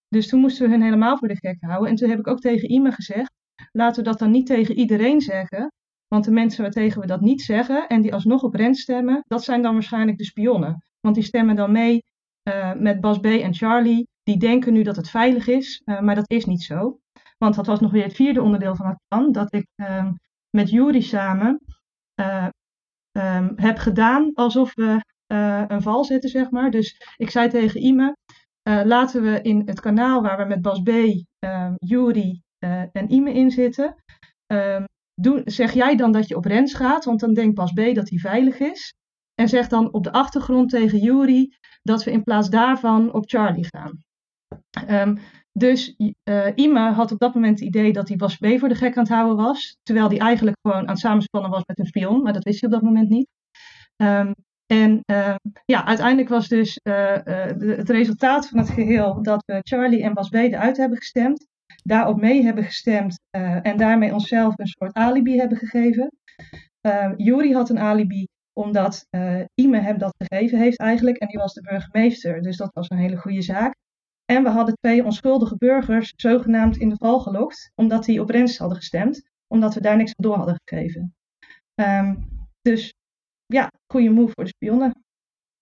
[0.08, 1.90] Dus toen moesten we hun helemaal voor de gek houden.
[1.90, 3.32] En toen heb ik ook tegen iemand gezegd,
[3.76, 5.72] laten we dat dan niet tegen iedereen zeggen.
[6.08, 9.44] Want de mensen waartegen we dat niet zeggen en die alsnog op rens stemmen, dat
[9.44, 10.84] zijn dan waarschijnlijk de spionnen.
[11.00, 12.04] Want die stemmen dan mee
[12.50, 14.08] uh, met Bas B en Charlie.
[14.24, 17.00] Die denken nu dat het veilig is, uh, maar dat is niet zo.
[17.38, 19.32] Want dat was nog weer het vierde onderdeel van het plan.
[19.32, 20.12] Dat ik uh,
[20.50, 21.60] met Jury samen
[22.20, 22.48] uh,
[23.12, 25.14] um, heb gedaan alsof we
[25.68, 26.72] een val zetten, zeg maar.
[26.72, 28.18] Dus ik zei tegen Ime,
[28.64, 32.42] laten we in het kanaal waar we met Bas B, um, Jury
[32.92, 33.96] en Ime in zitten,
[35.22, 38.10] doe, zeg jij dan dat je op rens gaat, want dan denkt Bas B dat
[38.10, 38.94] hij veilig is.
[39.34, 41.52] En zeg dan op de achtergrond tegen Jury
[41.82, 44.00] dat we in plaats daarvan op Charlie gaan.
[45.52, 48.76] Dus uh, Ima had op dat moment het idee dat hij Bas B voor de
[48.76, 49.78] gek aan het houden was.
[49.84, 52.22] Terwijl hij eigenlijk gewoon aan het samenspannen was met een spion.
[52.22, 53.28] Maar dat wist hij op dat moment niet.
[53.96, 54.34] Um,
[54.66, 55.02] en
[55.66, 60.30] ja, uiteindelijk was dus de, het resultaat van het geheel dat we Charlie en Bas
[60.30, 61.48] B eruit hebben gestemd.
[61.88, 63.20] Daarop mee hebben gestemd
[63.62, 66.12] en daarmee onszelf een soort alibi hebben gegeven.
[66.82, 69.08] Ehm, Juri had een alibi omdat
[69.54, 71.18] Ime hem dat gegeven heeft eigenlijk.
[71.18, 72.42] En die was de burgemeester.
[72.42, 73.76] Dus dat was een hele goede zaak.
[74.26, 78.58] En we hadden twee onschuldige burgers zogenaamd in de val gelokt, omdat die op Rens
[78.58, 81.16] hadden gestemd, omdat we daar niks aan door hadden gegeven.
[81.76, 82.28] Um,
[82.62, 82.94] dus
[83.46, 85.04] ja, goede move voor de spionnen.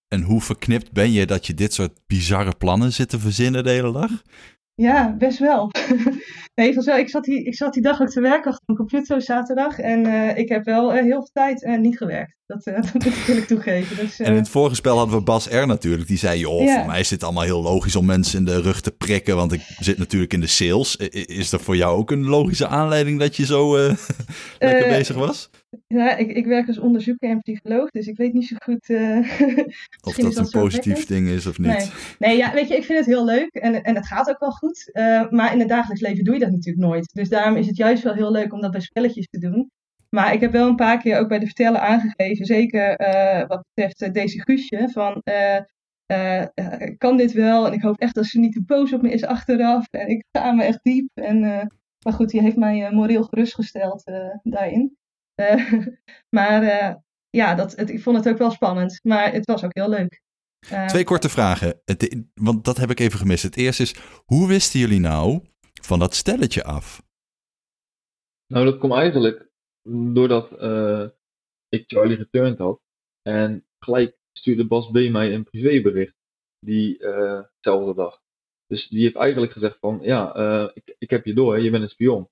[0.08, 3.70] En hoe verknipt ben je dat je dit soort bizarre plannen zit te verzinnen de
[3.70, 4.22] hele dag?
[4.76, 5.70] Ja, best wel.
[6.54, 9.22] nee, zo, ik, zat die, ik zat die dag ook te werken achter mijn computer
[9.22, 9.78] zaterdag.
[9.78, 12.36] En uh, ik heb wel uh, heel veel tijd uh, niet gewerkt.
[12.46, 13.96] Dat, dat wil ik toegeven.
[13.96, 16.08] Dus, en in het vorige spel hadden we Bas R natuurlijk.
[16.08, 16.76] Die zei, joh, ja.
[16.76, 19.36] voor mij is dit allemaal heel logisch om mensen in de rug te prikken.
[19.36, 20.96] Want ik zit natuurlijk in de sales.
[20.96, 23.76] Is er voor jou ook een logische aanleiding dat je zo
[24.58, 25.50] lekker bezig was?
[25.86, 28.88] Ja, ik, ik werk als onderzoeker en psycholoog, dus ik weet niet zo goed.
[28.88, 29.18] Uh,
[30.08, 31.66] of dat een positief ding is of niet.
[31.66, 31.90] Nee.
[32.18, 34.50] nee, ja, weet je, ik vind het heel leuk en, en het gaat ook wel
[34.50, 34.90] goed.
[34.92, 37.14] Uh, maar in het dagelijks leven doe je dat natuurlijk nooit.
[37.14, 39.70] Dus daarom is het juist wel heel leuk om dat bij spelletjes te doen.
[40.10, 43.64] Maar ik heb wel een paar keer ook bij de vertellen aangegeven, zeker uh, wat
[43.74, 45.22] betreft deze Guusje, van
[46.98, 47.66] kan dit wel?
[47.66, 49.86] En ik hoop echt dat ze niet te boos op me is achteraf.
[49.90, 51.08] En ik ga me echt diep.
[51.14, 51.40] En,
[52.04, 54.02] maar goed, die heeft mij moreel gerustgesteld
[54.42, 54.96] daarin.
[55.40, 55.86] Uh,
[56.36, 56.94] maar uh,
[57.30, 59.00] ja, dat, het, ik vond het ook wel spannend.
[59.02, 60.22] Maar het was ook heel leuk.
[60.72, 63.42] Uh, Twee korte vragen, het, want dat heb ik even gemist.
[63.42, 63.94] Het eerste is,
[64.24, 65.40] hoe wisten jullie nou
[65.82, 67.02] van dat stelletje af?
[68.46, 69.50] Nou, dat kwam eigenlijk
[70.12, 70.50] doordat
[71.68, 72.80] ik Charlie geturnd had.
[73.22, 76.14] En gelijk stuurde Bas B mij een privébericht
[76.58, 78.22] diezelfde dag.
[78.66, 80.34] Dus die heeft eigenlijk gezegd van, ja,
[80.74, 82.28] ik, ik heb je door, je bent een spion.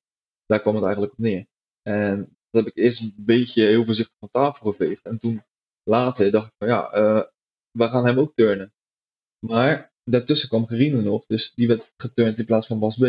[0.46, 1.46] Daar kwam het eigenlijk op neer.
[1.82, 5.04] En dat heb ik eerst een beetje heel voorzichtig van tafel geveegd.
[5.04, 5.42] En toen
[5.82, 7.22] later dacht ik van ja, uh,
[7.70, 8.72] we gaan hem ook turnen.
[9.46, 13.04] Maar daartussen kwam Gerine nog, dus die werd geturnd in plaats van Bas B.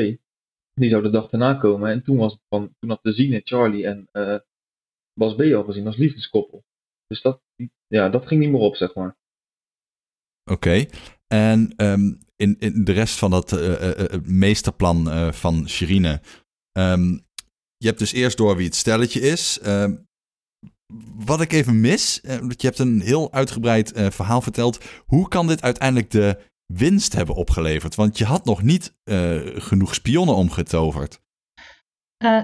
[0.73, 1.91] Die zou de dag daarna komen.
[1.91, 4.37] En toen was van, toen had de Zine, Charlie en uh,
[5.13, 6.63] Bas B al gezien als liefdeskoppel.
[7.07, 7.41] Dus dat,
[7.87, 9.17] ja, dat ging niet meer op, zeg maar.
[10.51, 10.85] Oké.
[11.27, 16.21] En um, in, in de rest van dat uh, meesterplan van Sherine,
[16.77, 17.25] um,
[17.83, 19.59] je hebt dus eerst door wie het stelletje is.
[19.63, 19.85] Uh,
[21.25, 24.83] wat ik even mis, uh, je hebt een heel uitgebreid uh, verhaal verteld.
[25.05, 27.95] Hoe kan dit uiteindelijk de winst hebben opgeleverd?
[27.95, 31.19] Want je had nog niet eh, genoeg spionnen omgetoverd.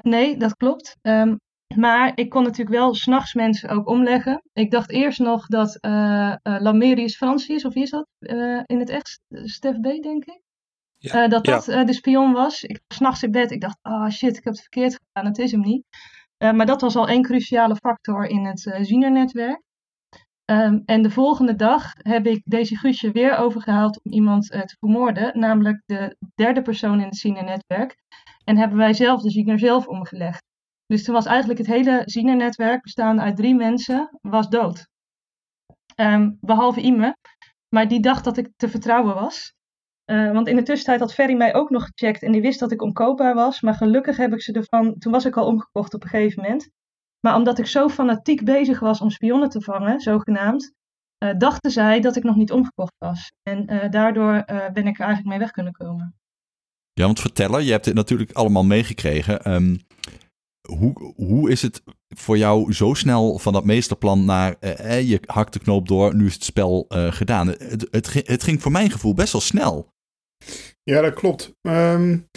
[0.02, 0.96] nee, dat klopt.
[1.02, 1.40] Um,
[1.76, 4.42] maar ik kon natuurlijk wel s'nachts mensen ook omleggen.
[4.54, 5.78] Ik dacht eerst nog dat
[6.42, 8.08] Lamerius Francis, of wie is dat
[8.66, 9.20] in het echt?
[9.30, 10.42] Stef B, denk ik.
[11.02, 11.24] Ja.
[11.24, 12.64] Uh, dat dat uh, de spion was.
[12.64, 13.52] Ik was s'nachts in bed.
[13.52, 15.30] Ik dacht, oh shit, ik heb het verkeerd gedaan.
[15.30, 15.84] Het is hem niet.
[16.44, 19.62] Uh, maar dat was al één cruciale factor in het uh, Ziener-netwerk.
[20.50, 24.76] Ehm, en de volgende dag heb ik deze Guusje weer overgehaald om iemand eh, te
[24.80, 27.96] vermoorden, namelijk de derde persoon in het Ziener-netwerk.
[28.44, 30.44] En hebben wij zelf de Ziener zelf omgelegd.
[30.86, 34.88] Dus toen was eigenlijk het hele Ziener-netwerk, bestaande uit drie mensen, was dood.
[35.96, 37.18] Ehm, behalve Ime,
[37.76, 39.54] maar die dacht dat ik te vertrouwen was.
[40.10, 42.72] Eh, want in de tussentijd had Ferry mij ook nog gecheckt en die wist dat
[42.72, 43.62] ik omkoopbaar was.
[43.62, 46.70] Maar gelukkig heb ik ze ervan, toen was ik al omgekocht op een gegeven moment.
[47.20, 50.74] Maar omdat ik zo fanatiek bezig was om spionnen te vangen, zogenaamd,
[51.24, 53.32] uh, dachten zij dat ik nog niet omgekocht was.
[53.44, 56.16] En uh, daardoor ben ik er eigenlijk mee weg kunnen komen.
[56.94, 59.52] Ja, want vertellen, je hebt het natuurlijk allemaal meegekregen.
[59.54, 59.80] Um,
[60.68, 61.84] hoe, hoe is het
[62.16, 66.26] voor jou zo snel van dat meesterplan naar eh, je hakt de knoop door, nu
[66.26, 67.48] is het spel gedaan?
[67.48, 69.98] Het, het, het, ging voor mijn gevoel best wel snel.
[70.90, 71.52] Ja, dat klopt.
[71.62, 72.30] Um,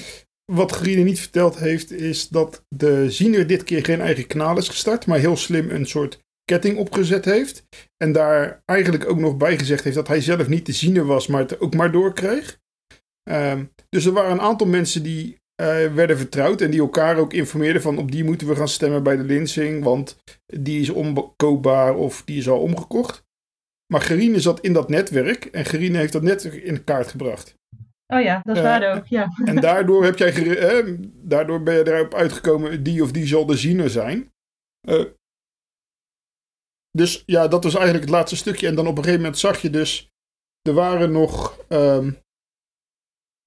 [0.52, 4.68] wat Gerine niet verteld heeft, is dat de ziener dit keer geen eigen kanaal is
[4.68, 7.66] gestart, maar heel slim een soort ketting opgezet heeft.
[7.96, 11.26] En daar eigenlijk ook nog bij gezegd heeft dat hij zelf niet de ziener was,
[11.26, 12.60] maar het ook maar doorkreeg.
[13.30, 17.32] Um, dus er waren een aantal mensen die uh, werden vertrouwd en die elkaar ook
[17.32, 21.94] informeerden van op die moeten we gaan stemmen bij de Linsing, want die is onkoopbaar
[21.94, 23.24] of die is al omgekocht.
[23.92, 27.60] Maar Gerine zat in dat netwerk en Gerine heeft dat netwerk in kaart gebracht.
[28.12, 29.28] Oh ja, dat is uh, waar ook, ja.
[29.44, 33.56] En daardoor, heb jij, eh, daardoor ben je erop uitgekomen, die of die zal de
[33.56, 34.32] ziener zijn.
[34.88, 35.04] Uh,
[36.90, 38.66] dus ja, dat was eigenlijk het laatste stukje.
[38.66, 40.10] En dan op een gegeven moment zag je dus,
[40.62, 42.22] er waren nog um,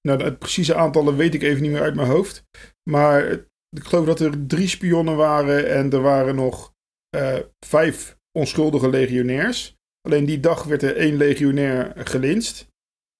[0.06, 2.44] nou, het precieze aantallen weet ik even niet meer uit mijn hoofd.
[2.90, 3.30] Maar
[3.70, 6.74] ik geloof dat er drie spionnen waren en er waren nog
[7.16, 9.76] uh, vijf onschuldige legionairs.
[10.00, 12.74] Alleen die dag werd er één legionair gelinst.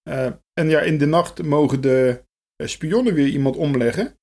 [0.09, 2.25] Uh, en ja, in de nacht mogen de
[2.57, 4.19] eh, spionnen weer iemand omleggen.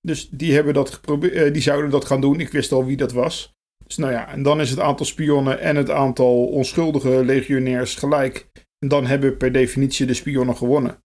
[0.00, 2.40] Dus die, hebben dat geprobeerd, die zouden dat gaan doen.
[2.40, 3.56] Ik wist al wie dat was.
[3.86, 8.48] Dus nou ja, en dan is het aantal spionnen en het aantal onschuldige legionairs gelijk.
[8.78, 11.02] En dan hebben per definitie de spionnen gewonnen.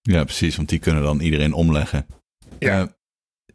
[0.00, 2.06] Ja, precies, want die kunnen dan iedereen omleggen.
[2.58, 2.97] Ja.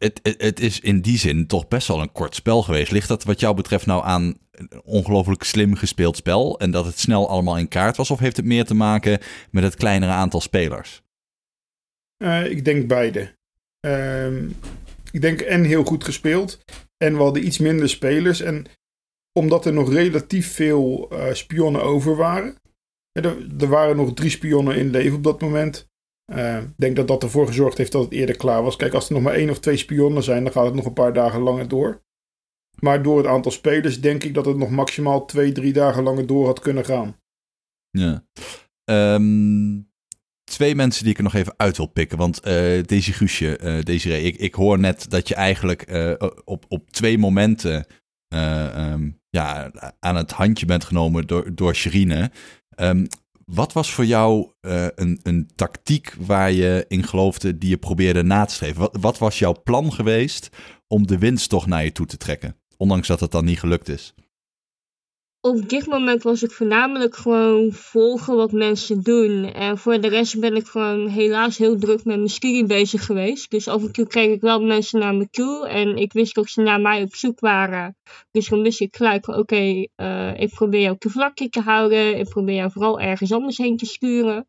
[0.04, 2.92] Het, het, is in die zin toch best wel een kort spel geweest.
[2.92, 6.98] Ligt dat wat jou betreft nou aan een ongelooflijk slim gespeeld spel en dat het
[6.98, 8.10] snel allemaal in kaart was?
[8.10, 9.18] Of heeft het meer te maken
[9.50, 11.02] met het kleinere aantal spelers?
[12.22, 13.34] Uh, ik denk beide.
[13.86, 14.42] Uh,
[15.10, 16.64] ik denk en heel goed gespeeld
[16.96, 18.40] en we hadden iets minder spelers.
[18.40, 18.66] En
[19.32, 22.56] omdat er nog relatief veel uh, spionnen over waren.
[23.12, 25.88] Er, er waren nog drie spionnen in leven op dat moment.
[26.32, 28.76] Uh, ik denk dat dat ervoor gezorgd heeft dat het eerder klaar was.
[28.76, 30.92] Kijk, als er nog maar één of twee spionnen zijn, dan gaat het nog een
[30.92, 32.02] paar dagen langer door.
[32.78, 36.26] Maar door het aantal spelers denk ik dat het nog maximaal twee, drie dagen langer
[36.26, 37.16] door had kunnen gaan.
[37.90, 38.26] Ja.
[39.14, 39.92] Um,
[40.44, 42.18] twee mensen die ik er nog even uit wil pikken.
[42.18, 45.86] Want uh, deze Guusje, uh, Desiree, ik, ik hoor net dat je eigenlijk
[46.44, 47.86] op, op twee momenten
[48.34, 52.30] um, ja, aan het handje bent genomen door, door Sherine.
[52.80, 53.06] Um,
[53.44, 58.22] wat was voor jou uh, een, een tactiek waar je in geloofde die je probeerde
[58.22, 59.00] na te streven?
[59.00, 60.48] Wat was jouw plan geweest
[60.86, 62.56] om de winst toch naar je toe te trekken?
[62.76, 64.14] Ondanks dat het dan niet gelukt is
[65.44, 69.44] op dit moment was ik voornamelijk gewoon volgen wat mensen doen.
[69.44, 73.50] En voor de rest ben ik gewoon helaas heel druk met mijn studie bezig geweest.
[73.50, 75.68] Dus af en toe kreeg ik wel mensen naar me toe.
[75.68, 77.96] En ik wist dat ze naar mij op zoek waren.
[78.30, 82.18] Dus dan wist ik gelijk oké, uh, ik probeer jou te vlakje te houden.
[82.18, 84.46] Ik probeer jou vooral ergens anders heen te sturen.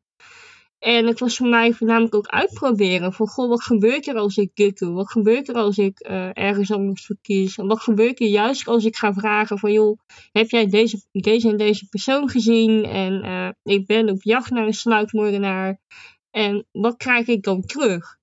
[0.85, 3.13] En het was voor mij voornamelijk ook uitproberen.
[3.13, 4.93] Van, goh, wat gebeurt er als ik dit doe?
[4.93, 7.57] Wat gebeurt er als ik uh, ergens anders verkies?
[7.57, 9.99] En wat gebeurt er juist als ik ga vragen van, joh,
[10.31, 12.83] heb jij deze, deze en deze persoon gezien?
[12.83, 15.79] En uh, ik ben op jacht naar een sluitmoordenaar.
[16.31, 18.17] En wat krijg ik dan terug?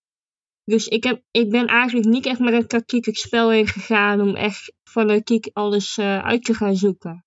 [0.64, 4.36] Dus ik, heb, ik ben eigenlijk niet echt met een tactiek spel in gegaan om
[4.36, 7.24] echt fanatiek alles uh, uit te gaan zoeken.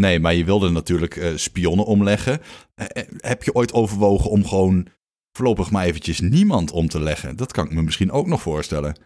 [0.00, 2.40] Nee, maar je wilde natuurlijk uh, spionnen omleggen.
[2.76, 2.86] Uh,
[3.16, 4.86] heb je ooit overwogen om gewoon
[5.32, 7.36] voorlopig maar eventjes niemand om te leggen?
[7.36, 8.96] Dat kan ik me misschien ook nog voorstellen.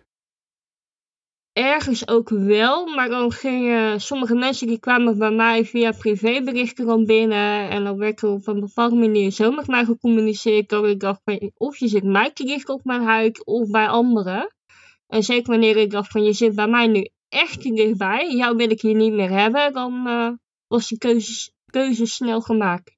[1.53, 7.05] Ergens ook wel, maar dan gingen sommige mensen die kwamen bij mij via privéberichten dan
[7.05, 7.71] binnen.
[7.71, 11.21] En dan werd er op een bepaalde manier zo met mij gecommuniceerd dat ik dacht
[11.25, 14.55] van of je zit mij te dicht op mijn huid of bij anderen.
[15.07, 18.71] En zeker wanneer ik dacht van je zit bij mij nu echt dichtbij, jou wil
[18.71, 20.09] ik hier niet meer hebben, dan
[20.69, 22.93] was die keuze, keuze snel gemaakt.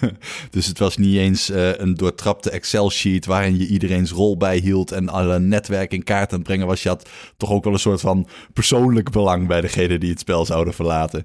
[0.50, 5.08] dus het was niet eens uh, een doortrapte Excel-sheet waarin je iedereen's rol bijhield en
[5.08, 6.82] alle netwerk in kaart aan het brengen was.
[6.82, 10.44] Je had toch ook wel een soort van persoonlijk belang bij degene die het spel
[10.44, 11.24] zouden verlaten.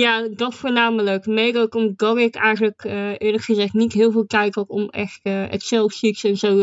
[0.00, 1.26] Ja, dat voornamelijk.
[1.26, 5.20] Mede ook omdat ik eigenlijk uh, eerlijk gezegd niet heel veel tijd had om echt
[5.22, 6.56] uh, Excel-sheets en zo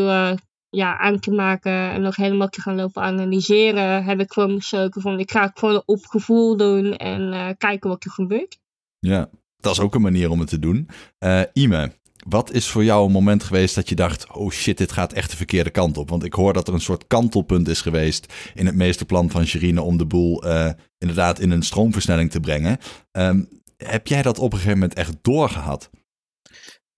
[0.70, 5.02] ja, aan te maken en nog helemaal te gaan lopen analyseren, heb ik gewoon besloten
[5.02, 8.58] van ik ga het gewoon op gevoel doen en uh, kijken wat er gebeurt.
[8.98, 10.88] Ja, dat is ook een manier om het te doen.
[11.24, 11.92] Uh, Ime,
[12.28, 15.30] wat is voor jou een moment geweest dat je dacht: oh shit, dit gaat echt
[15.30, 16.08] de verkeerde kant op?
[16.08, 19.82] Want ik hoor dat er een soort kantelpunt is geweest in het meesterplan van Sherine
[19.82, 22.78] om de boel uh, inderdaad in een stroomversnelling te brengen.
[23.12, 25.90] Um, heb jij dat op een gegeven moment echt doorgehad?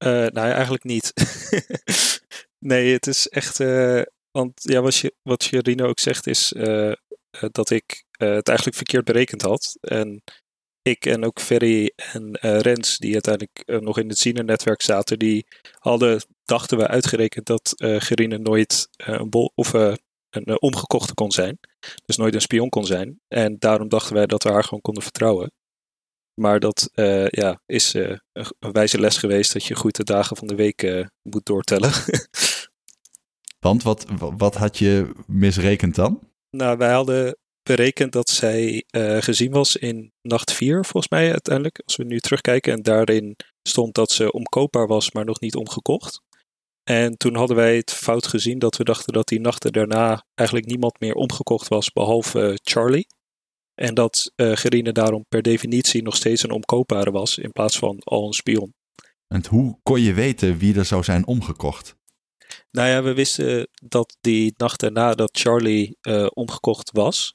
[0.04, 1.12] Uh, nou ja, eigenlijk niet.
[2.62, 3.60] nee, het is echt.
[3.60, 6.54] Uh, want ja, wat, je, wat Sherine ook zegt is
[7.50, 9.76] dat ik het eigenlijk verkeerd berekend had.
[9.80, 10.22] En
[10.82, 15.46] ik en ook Ferry en Rens, die uiteindelijk nog in het Ziener-netwerk zaten, die
[15.78, 19.72] hadden, dachten we, uitgerekend dat Gerine nooit een bol of
[20.30, 21.58] een omgekochte kon zijn.
[22.04, 23.20] Dus nooit een spion kon zijn.
[23.28, 25.52] En daarom dachten wij dat we haar gewoon konden vertrouwen.
[26.40, 26.90] Maar dat
[27.28, 31.46] ja, is een wijze les geweest dat je goed de dagen van de week moet
[31.46, 31.92] doortellen.
[33.62, 34.06] Want wat,
[34.36, 36.20] wat had je misrekend dan?
[36.50, 41.82] Nou, wij hadden berekend dat zij uh, gezien was in nacht 4, volgens mij uiteindelijk.
[41.84, 42.72] Als we nu terugkijken.
[42.72, 46.22] En daarin stond dat ze omkoopbaar was, maar nog niet omgekocht.
[46.82, 50.68] En toen hadden wij het fout gezien dat we dachten dat die nachten daarna eigenlijk
[50.68, 53.06] niemand meer omgekocht was, behalve Charlie.
[53.74, 57.98] En dat uh, Gerine daarom per definitie nog steeds een omkoopbare was, in plaats van
[57.98, 58.74] al een spion.
[59.26, 61.96] En hoe kon je weten wie er zou zijn omgekocht?
[62.70, 67.34] Nou ja, we wisten dat die nacht daarna dat Charlie uh, omgekocht was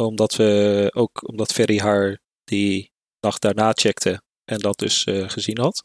[0.00, 5.58] omdat we ook omdat Ferry haar die nacht daarna checkte en dat dus uh, gezien
[5.58, 5.84] had.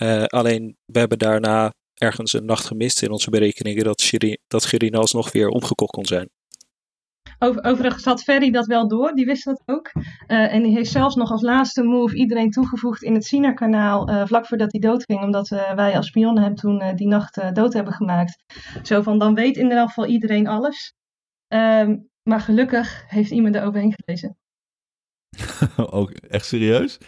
[0.00, 4.94] Uh, alleen we hebben daarna ergens een nacht gemist in onze berekeningen dat, Shiri, dat
[4.94, 6.30] alsnog weer omgekocht kon zijn.
[7.42, 9.90] Over, overigens had Ferry dat wel door, die wist dat ook.
[9.94, 14.10] Uh, en die heeft zelfs nog als laatste move iedereen toegevoegd in het Sina-kanaal.
[14.10, 17.72] Uh, vlak voordat hij doodging, omdat uh, wij als spionnen hem toen die nacht dood
[17.72, 18.44] hebben gemaakt.
[18.82, 20.94] Zo van, dan weet in ieder geval iedereen alles.
[21.54, 24.36] Um, maar gelukkig heeft iemand er overheen gelezen.
[25.90, 26.98] ook echt serieus?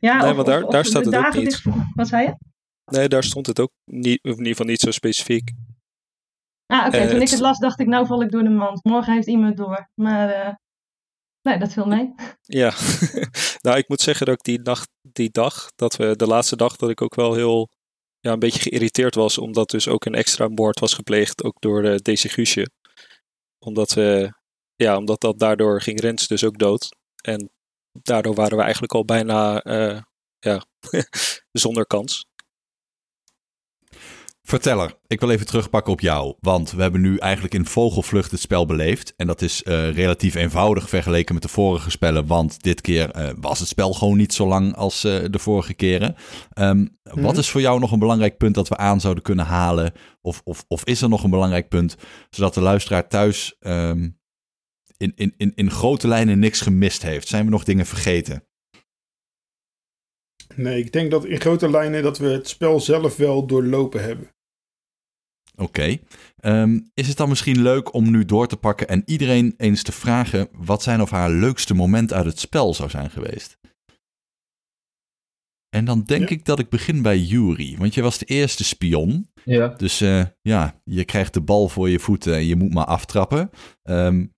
[0.00, 1.62] Ja, nee, want daar, daar staat het ook niet.
[1.94, 2.36] Wat zei je?
[2.84, 5.52] Nee, daar stond het ook niet, in ieder geval niet zo specifiek.
[6.66, 6.96] Ah, oké.
[6.96, 7.08] Okay.
[7.08, 8.84] Toen ik het las, dacht ik, nou val ik door de mand.
[8.84, 9.90] Morgen heeft iemand door.
[9.94, 10.54] Maar uh,
[11.42, 12.14] nee, dat viel mee.
[12.42, 12.74] Ja,
[13.64, 16.76] nou, ik moet zeggen dat ik die, nacht, die dag, dat we de laatste dag,
[16.76, 17.68] dat ik ook wel heel
[18.20, 21.84] ja, een beetje geïrriteerd was, omdat dus ook een extra moord was gepleegd, ook door
[21.84, 22.70] uh, deze Guusje.
[23.58, 24.32] Omdat we
[24.76, 26.96] ja, omdat dat daardoor ging Rens dus ook dood.
[27.22, 27.50] En
[27.92, 29.62] daardoor waren we eigenlijk al bijna
[30.38, 30.64] ja,
[31.52, 32.26] zonder kans.
[34.48, 36.34] Verteller, ik wil even terugpakken op jou.
[36.40, 39.14] Want we hebben nu eigenlijk in vogelvlucht het spel beleefd.
[39.16, 42.26] En dat is uh, relatief eenvoudig vergeleken met de vorige spellen.
[42.26, 45.74] Want dit keer uh, was het spel gewoon niet zo lang als uh, de vorige
[45.74, 46.14] keren.
[46.58, 47.22] Um, -hmm.
[47.22, 49.92] Wat is voor jou nog een belangrijk punt dat we aan zouden kunnen halen?
[50.20, 51.96] Of, of, of is er nog een belangrijk punt
[52.30, 54.18] zodat de luisteraar thuis um,
[54.96, 57.28] in, in, in, in grote lijnen niks gemist heeft?
[57.28, 58.44] Zijn we nog dingen vergeten?
[60.54, 64.34] Nee, ik denk dat in grote lijnen dat we het spel zelf wel doorlopen hebben.
[65.56, 65.62] Oké.
[65.62, 66.02] Okay.
[66.62, 69.92] Um, is het dan misschien leuk om nu door te pakken en iedereen eens te
[69.92, 73.58] vragen wat zijn of haar leukste moment uit het spel zou zijn geweest?
[75.68, 76.36] En dan denk ja.
[76.36, 79.30] ik dat ik begin bij Yuri, want je was de eerste spion.
[79.44, 79.68] Ja.
[79.68, 83.50] Dus uh, ja, je krijgt de bal voor je voeten en je moet maar aftrappen.
[83.82, 84.34] Um,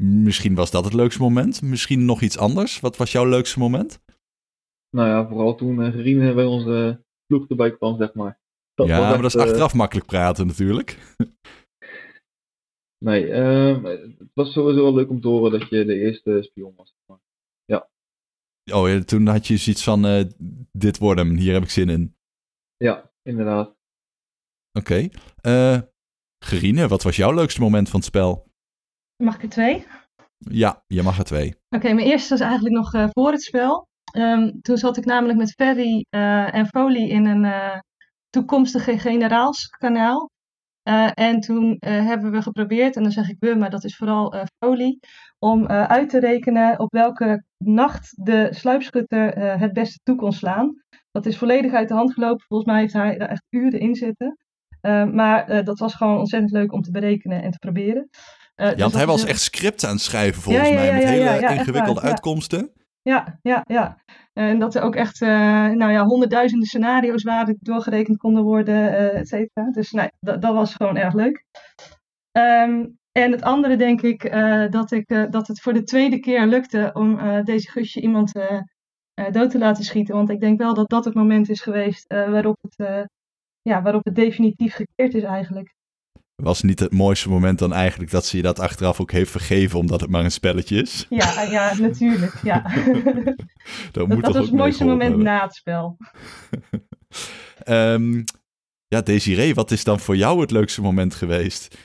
[0.00, 1.62] Misschien was dat het leukste moment.
[1.62, 2.80] Misschien nog iets anders.
[2.80, 4.00] Wat was jouw leukste moment?
[4.90, 8.40] Nou ja, vooral toen uh, Gerine bij onze ploeg erbij kwam, zeg maar.
[8.76, 10.98] Dat ja, maar echt, dat is achteraf uh, makkelijk praten natuurlijk.
[13.06, 13.82] nee, uh,
[14.18, 16.94] het was sowieso wel leuk om te horen dat je de eerste spion was.
[17.06, 17.18] Maar,
[17.64, 17.88] ja.
[18.72, 20.24] Oh, ja, toen had je zoiets van, uh,
[20.72, 22.16] dit wordt hem, hier heb ik zin in.
[22.76, 23.74] Ja, inderdaad.
[24.72, 25.08] Oké.
[25.42, 25.90] Okay.
[26.44, 28.46] Gerine, wat was jouw leukste moment van het spel?
[29.22, 29.86] Mag ik er twee?
[30.38, 31.48] Ja, je mag er twee.
[31.48, 33.88] Oké, okay, mijn eerste was eigenlijk nog uh, voor het spel.
[34.16, 37.78] Um, toen zat ik namelijk met Ferry uh, en Foley in een uh,
[38.36, 40.30] toekomstige generaalskanaal.
[41.14, 44.98] en toen hebben we geprobeerd, en dan zeg ik we, maar dat is vooral Foley,
[45.38, 50.82] om uit te rekenen op welke nacht de sluipschutter het beste toe kon slaan.
[51.10, 52.44] Dat is volledig uit de hand gelopen.
[52.48, 54.38] Volgens mij heeft hij er echt uren in zitten.
[55.12, 58.08] maar dat was gewoon ontzettend leuk om te berekenen en te proberen.
[58.56, 60.92] Uh, ja, dus want hij was echt script aan het schrijven volgens ja, ja, ja,
[60.92, 62.72] mij, met hele ingewikkelde uitkomsten.
[63.06, 63.96] Ja, ja, ja.
[64.32, 65.28] En dat er ook echt, uh,
[65.68, 69.70] nou ja, honderdduizenden scenario's waren doorgerekend konden worden, uh, et cetera.
[69.70, 71.44] Dus nee, dat, dat was gewoon erg leuk.
[72.32, 74.30] Um, en het andere denk ik
[74.70, 78.32] dat, ik dat het voor de tweede keer lukte om deze gusje iemand
[79.30, 80.14] dood te laten schieten.
[80.14, 83.06] Want ik denk wel dat dat het moment is geweest waarop, het,
[83.62, 85.74] ja, waarop het definitief gekeerd is eigenlijk.
[86.42, 89.78] Was niet het mooiste moment dan eigenlijk dat ze je dat achteraf ook heeft vergeven
[89.78, 91.06] omdat het maar een spelletje is?
[91.08, 92.34] Ja, ja natuurlijk.
[92.42, 92.60] Ja.
[93.92, 95.96] dat, dat, dat was het mooiste moment na het spel.
[97.68, 98.24] um,
[98.94, 101.76] ja, Desiree, wat is dan voor jou het leukste moment geweest?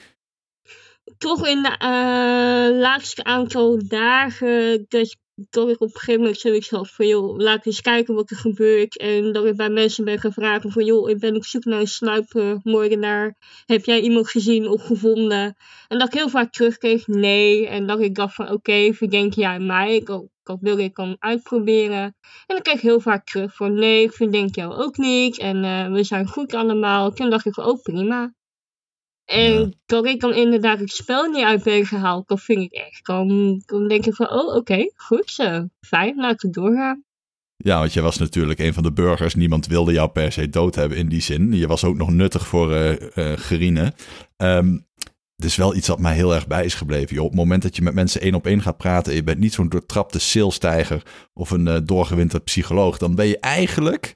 [1.18, 5.18] Toch in de uh, laatste aantal dagen dat,
[5.50, 8.38] dat ik op een gegeven moment zoiets had van joh, laat eens kijken wat er
[8.38, 8.98] gebeurt.
[8.98, 11.80] En dat ik bij mensen ben gaan vragen van joh, ik ben op zoek naar
[11.80, 13.36] een sluipmoordenaar.
[13.66, 15.56] Heb jij iemand gezien of gevonden?
[15.88, 17.68] En dat ik heel vaak terugkreeg nee.
[17.68, 19.96] En dat ik dacht van oké, okay, verdenk jij mij?
[19.96, 22.04] Ik, ik wil ik kan uitproberen.
[22.04, 22.14] En
[22.48, 25.40] dan krijg ik heel vaak terug van nee, ik verdenk jou ook niet.
[25.40, 27.12] En uh, we zijn goed allemaal.
[27.12, 28.34] Toen dacht ik van oh prima.
[29.32, 29.70] En ja.
[29.86, 33.06] dat ik dan inderdaad het spel niet uit ben gehaald, dat vind ik echt.
[33.06, 35.68] Dan, dan denk ik van, oh oké, okay, goed zo.
[35.80, 37.04] Fijn, laten we doorgaan.
[37.58, 39.36] Ja, want je was natuurlijk een van de burgers.
[39.36, 41.54] Niemand wilde jou per se dood hebben in die zin.
[41.54, 42.98] Je was ook nog nuttig voor uh, uh,
[43.36, 43.94] Gerine.
[44.38, 44.86] Um,
[45.36, 47.16] het is wel iets wat mij heel erg bij is gebleven.
[47.16, 47.24] Joh.
[47.24, 49.14] Op het moment dat je met mensen één op één gaat praten...
[49.14, 51.04] je bent niet zo'n doortrapte salestijger
[51.34, 52.98] of een uh, doorgewinterd psycholoog...
[52.98, 54.16] dan ben je eigenlijk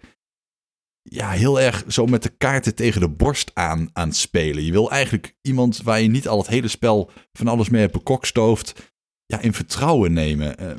[1.10, 4.64] ja, heel erg zo met de kaarten tegen de borst aan, aan spelen.
[4.64, 7.94] Je wil eigenlijk iemand waar je niet al het hele spel van alles mee hebt
[7.94, 8.94] bekokstoofd...
[9.28, 10.64] Ja, in vertrouwen nemen.
[10.64, 10.72] Uh,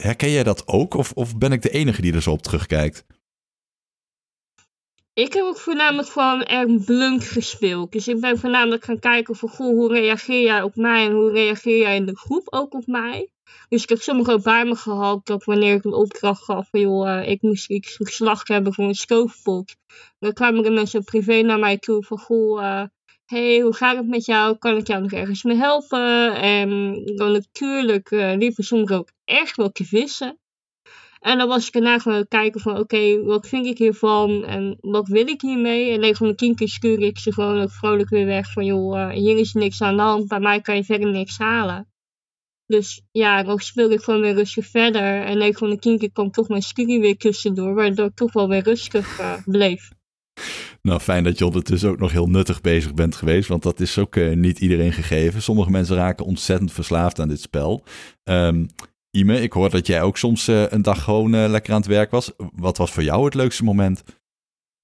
[0.00, 0.94] herken jij dat ook?
[0.94, 3.06] Of, of ben ik de enige die er zo op terugkijkt?
[5.12, 7.92] Ik heb ook voornamelijk gewoon erg blunt gespeeld.
[7.92, 11.32] Dus ik ben voornamelijk gaan kijken van, goh, hoe reageer jij op mij en hoe
[11.32, 13.28] reageer jij in de groep ook op mij?
[13.68, 16.80] Dus ik heb sommige ook bij me gehad dat wanneer ik een opdracht gaf van,
[16.80, 19.76] joh, uh, ik moest iets geslacht hebben voor een stoofpot.
[20.18, 22.82] Dan kwamen er mensen privé naar mij toe van, goh, uh,
[23.26, 24.56] hey, hoe gaat het met jou?
[24.58, 26.34] Kan ik jou nog ergens mee helpen?
[26.34, 26.68] En
[27.04, 30.38] dan natuurlijk uh, liepen sommigen ook echt wel te vissen.
[31.20, 35.08] En dan was ik erna gaan kijken van, oké, wat vind ik hiervan en wat
[35.08, 35.92] wil ik hiermee?
[35.92, 38.64] En 9 van de 10 keer stuur ik ze gewoon ook vrolijk weer weg van,
[38.64, 41.87] joh, hier is niks aan de hand, bij mij kan je verder niks halen.
[42.68, 45.22] Dus ja, dan speel ik gewoon weer rustig verder.
[45.24, 48.32] En 9 van de 10 keer kwam toch mijn studie weer tussendoor, waardoor ik toch
[48.32, 49.90] wel weer rustig uh, bleef.
[50.82, 53.98] Nou, fijn dat je ondertussen ook nog heel nuttig bezig bent geweest, want dat is
[53.98, 55.42] ook uh, niet iedereen gegeven.
[55.42, 57.84] Sommige mensen raken ontzettend verslaafd aan dit spel.
[58.24, 58.68] Um,
[59.10, 61.88] Ime, ik hoor dat jij ook soms uh, een dag gewoon uh, lekker aan het
[61.88, 62.32] werk was.
[62.36, 64.02] Wat was voor jou het leukste moment?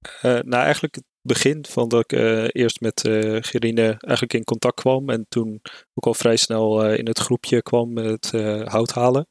[0.05, 2.12] Uh, nou, eigenlijk het begin van dat ik
[2.55, 3.01] eerst met
[3.41, 5.11] Gerine eigenlijk in contact kwam.
[5.11, 5.61] En toen
[5.95, 8.31] ook al vrij snel in het groepje kwam met
[8.64, 9.27] hout halen.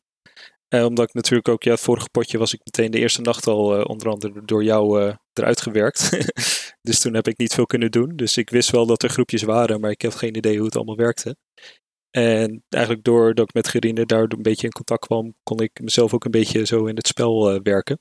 [0.70, 3.84] omdat ik natuurlijk ook, ja, het vorige potje was ik meteen de eerste nacht al
[3.84, 6.10] onder andere door jou eruit gewerkt.
[6.88, 8.16] dus toen heb ik niet veel kunnen doen.
[8.16, 10.76] Dus ik wist wel dat er groepjes waren, maar ik had geen idee hoe het
[10.76, 11.36] allemaal werkte.
[12.16, 16.14] En eigenlijk doordat ik met Gerine daar een beetje in contact kwam, kon ik mezelf
[16.14, 18.00] ook een beetje zo in het spel werken.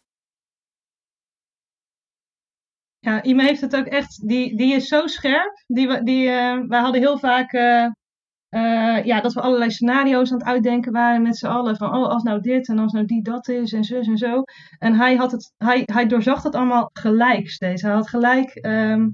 [3.05, 5.65] Ja, Ime heeft het ook echt, die, die is zo scherp.
[5.67, 10.47] Die, die, uh, wij hadden heel vaak uh, ja, dat we allerlei scenario's aan het
[10.47, 11.77] uitdenken waren met z'n allen.
[11.77, 14.43] Van oh, als nou dit en als nou die dat is en zus en zo.
[14.79, 17.83] En hij, had het, hij, hij doorzag het allemaal gelijk steeds.
[17.83, 19.07] Hij had gelijk uh,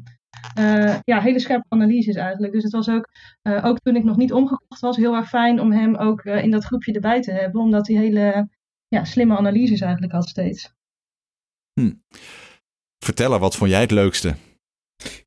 [1.04, 2.52] ja, hele scherpe analyses eigenlijk.
[2.52, 3.08] Dus het was ook,
[3.42, 6.64] ook toen ik nog niet omgekocht was, heel erg fijn om hem ook in dat
[6.64, 7.60] groepje erbij te hebben.
[7.60, 8.48] Omdat hij hele
[8.88, 10.72] ja, slimme analyses eigenlijk had steeds.
[11.80, 11.92] Hm.
[13.04, 14.36] Vertel wat vond jij het leukste?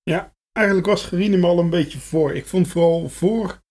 [0.03, 2.35] Ja, eigenlijk was Gerine al een beetje voor.
[2.35, 3.61] Ik vond vooral voor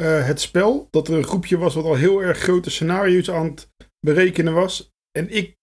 [0.00, 3.70] het spel dat er een groepje was wat al heel erg grote scenario's aan het
[4.00, 4.92] berekenen was.
[5.18, 5.56] En ik,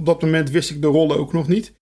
[0.00, 1.74] op dat moment wist ik de rollen ook nog niet.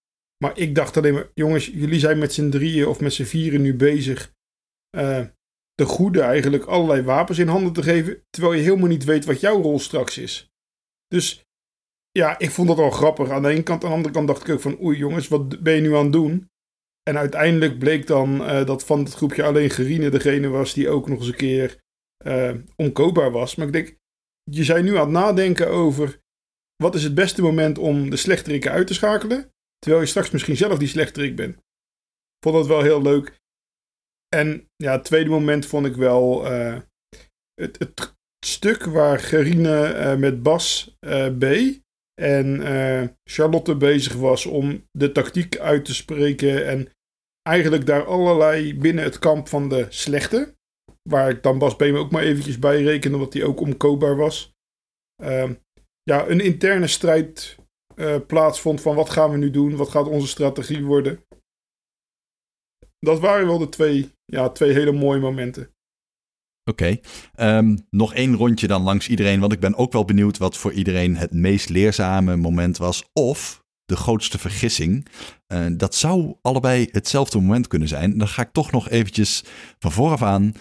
[0.44, 3.62] Maar ik dacht alleen maar, jongens, jullie zijn met z'n drieën of met z'n vieren
[3.62, 4.34] nu bezig
[4.96, 5.26] uh,
[5.74, 9.40] de goede eigenlijk allerlei wapens in handen te geven, terwijl je helemaal niet weet wat
[9.40, 10.52] jouw rol straks is.
[11.08, 11.44] Dus
[12.12, 13.30] ja, ik vond dat wel grappig.
[13.30, 15.62] Aan de ene kant, aan de andere kant dacht ik ook van, oei jongens, wat
[15.62, 16.50] ben je nu aan het doen?
[17.02, 21.08] En uiteindelijk bleek dan uh, dat van het groepje alleen Gerine degene was die ook
[21.08, 21.80] nog eens een keer
[22.26, 23.54] uh, onkoopbaar was.
[23.54, 23.96] Maar ik denk,
[24.50, 26.20] je zijn nu aan het nadenken over
[26.76, 29.50] wat is het beste moment om de slechterikken uit te schakelen.
[29.78, 31.54] Terwijl je straks misschien zelf die slechterik bent.
[31.56, 33.40] Ik vond dat wel heel leuk.
[34.28, 36.80] En ja, het tweede moment vond ik wel uh,
[37.54, 38.14] het, het,
[38.46, 40.96] stuk waar Gerine met Bas
[41.38, 41.44] B.
[42.22, 46.66] en Charlotte bezig was om de tactiek uit te spreken.
[46.66, 46.88] En
[47.42, 50.54] eigenlijk daar allerlei binnen het kamp van de slechte.
[51.08, 51.80] Waar ik dan Bas B.
[51.80, 54.52] me ook maar eventjes bij reken, omdat hij ook omkoopbaar was.
[55.22, 55.54] Ehm,
[56.02, 57.56] ja, een interne strijd
[57.96, 61.24] uh, plaatsvond van wat gaan we nu doen, wat gaat onze strategie worden.
[62.98, 65.74] Dat waren wel de twee, ja, twee hele mooie momenten.
[66.64, 66.96] Oké,
[67.40, 70.72] um, nog één rondje dan langs iedereen, want ik ben ook wel benieuwd wat voor
[70.72, 73.10] iedereen het meest leerzame moment was.
[73.12, 75.06] Of de grootste vergissing.
[75.52, 78.18] Uh, dat zou allebei hetzelfde moment kunnen zijn.
[78.18, 79.44] Dan ga ik toch nog eventjes
[79.78, 80.52] van vooraf aan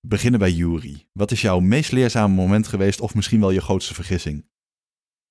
[0.00, 1.08] beginnen bij Jury.
[1.12, 4.46] Wat is jouw meest leerzame moment geweest of misschien wel je grootste vergissing?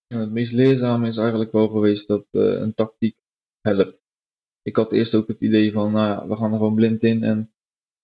[0.08, 3.18] Ja, het meest leerzame is eigenlijk wel geweest dat uh, een tactiek
[3.62, 4.01] helpt.
[4.62, 7.24] Ik had eerst ook het idee van, nou ja, we gaan er gewoon blind in
[7.24, 7.53] en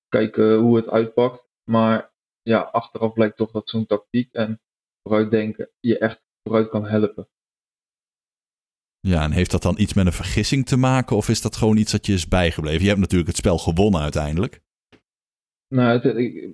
[0.08, 1.42] kijken hoe het uitpakt.
[1.72, 4.61] Maar ja, achteraf blijkt toch dat zo'n tactiek en
[5.03, 7.28] vooruitdenken je echt vooruit kan helpen.
[8.99, 11.78] Ja, en heeft dat dan iets met een vergissing te maken of is dat gewoon
[11.78, 12.82] iets dat je is bijgebleven?
[12.82, 14.61] Je hebt natuurlijk het spel gewonnen uiteindelijk.
[15.68, 16.05] Nou, het,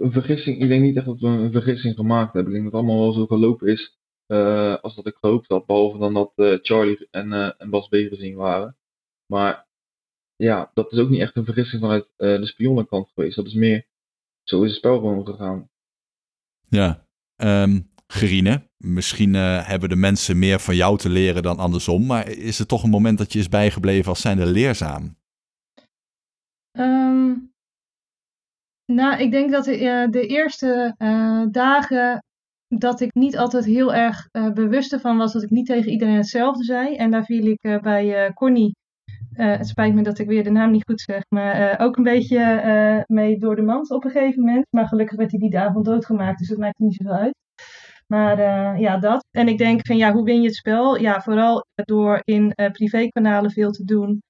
[0.01, 2.53] een vergissing, ik denk niet echt dat we een vergissing gemaakt hebben.
[2.53, 3.97] Ik denk dat het allemaal wel zo gelopen is
[4.27, 5.65] uh, als dat ik gehoopt had.
[5.65, 8.77] Behalve dan dat uh, Charlie en, uh, en Bas B gezien waren.
[9.25, 9.67] Maar
[10.35, 13.35] ja, dat is ook niet echt een vergissing vanuit de spionnenkant geweest.
[13.35, 13.87] Dat is meer,
[14.43, 15.69] zo is het spel gewoon gegaan.
[16.67, 22.05] Ja, um, Gerine, misschien uh, hebben de mensen meer van jou te leren dan andersom,
[22.05, 25.17] maar is het toch een moment dat je is bijgebleven als zijnde leerzaam?
[26.77, 27.51] Um,
[28.85, 32.23] nou, ik denk dat de, uh, de eerste uh, dagen
[32.67, 36.63] dat ik niet altijd heel erg bewust ervan was dat ik niet tegen iedereen hetzelfde
[36.63, 36.95] zei.
[36.95, 38.75] En daar viel ik bij Connie,
[39.33, 43.03] het spijt me dat ik weer de naam niet goed zeg, maar ook een beetje
[43.07, 44.65] mee door de mand op een gegeven moment.
[44.69, 47.35] Maar gelukkig werd hij die avond doodgemaakt, dus dat maakt niet zoveel uit.
[48.07, 48.39] Maar
[48.79, 49.25] ja, dat.
[49.31, 50.97] En ik denk van ja, hoe win je het spel?
[50.97, 54.21] Ja, vooral door in privékanalen veel te doen.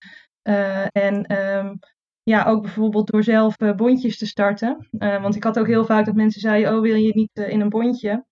[0.91, 1.79] En um,
[2.23, 4.87] ja, ook bijvoorbeeld door zelf bondjes te starten.
[4.99, 7.69] want ik had ook heel vaak dat mensen zeiden, oh wil je niet in een
[7.69, 8.25] bondje?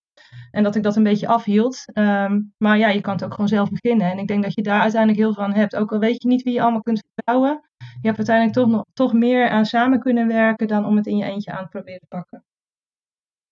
[0.52, 1.84] En dat ik dat een beetje afhield.
[1.94, 4.12] Um, maar ja, je kan het ook gewoon zelf beginnen.
[4.12, 5.76] En ik denk dat je daar uiteindelijk heel aan hebt.
[5.76, 7.62] Ook al weet je niet wie je allemaal kunt vertrouwen.
[7.78, 11.18] Je hebt uiteindelijk toch, nog, toch meer aan samen kunnen werken dan om het in
[11.18, 12.46] je eentje aan te proberen te pakken.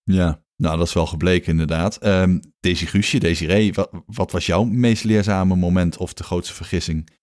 [0.02, 2.06] Ja, nou, dat is wel gebleken inderdaad.
[2.06, 7.15] Um, Daisy Guusje, Desiree, wat, wat was jouw meest leerzame moment of de grootste vergissing?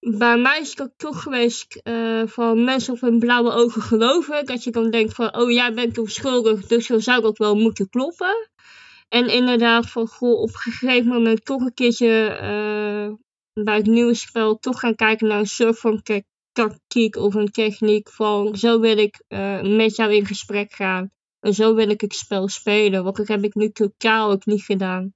[0.00, 4.46] Bij mij is het ook toch geweest uh, van mensen op hun blauwe ogen geloven.
[4.46, 7.88] Dat je dan denkt van, oh jij bent onschuldig, dus zo zou ook wel moeten
[7.88, 8.50] kloppen.
[9.08, 13.14] En inderdaad van, goh, op een gegeven moment toch een keertje uh,
[13.64, 16.02] bij het nieuwe spel toch gaan kijken naar een soort van
[16.52, 21.10] tactiek of een techniek van, zo wil ik uh, met jou in gesprek gaan.
[21.40, 24.62] En zo wil ik het spel spelen, want dat heb ik nu totaal ook niet
[24.62, 25.14] gedaan.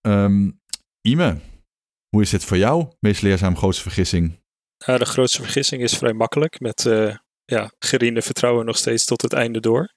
[0.00, 0.60] Um,
[1.00, 1.40] Ime,
[2.08, 2.88] hoe is dit voor jou?
[3.00, 4.40] Meest leerzaam grootste vergissing?
[4.86, 6.60] Nou, de grootste vergissing is vrij makkelijk.
[6.60, 9.94] Met uh, ja, geriende vertrouwen nog steeds tot het einde door.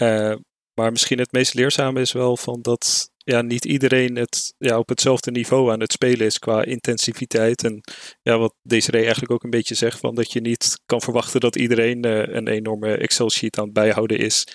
[0.00, 0.34] Uh,
[0.74, 4.88] maar misschien het meest leerzame is wel van dat ja, niet iedereen het, ja, op
[4.88, 7.64] hetzelfde niveau aan het spelen is qua intensiviteit.
[7.64, 7.80] En
[8.22, 11.56] ja, wat Desiree eigenlijk ook een beetje zegt, van dat je niet kan verwachten dat
[11.56, 14.46] iedereen uh, een enorme Excel-sheet aan het bijhouden is.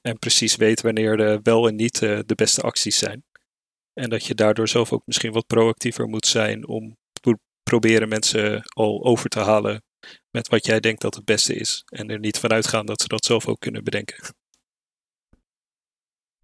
[0.00, 3.24] En precies weet wanneer de wel en niet de beste acties zijn.
[3.98, 8.62] En dat je daardoor zelf ook misschien wat proactiever moet zijn om te proberen mensen
[8.62, 9.82] al over te halen
[10.30, 11.82] met wat jij denkt dat het beste is.
[11.86, 14.34] En er niet vanuit gaan dat ze dat zelf ook kunnen bedenken.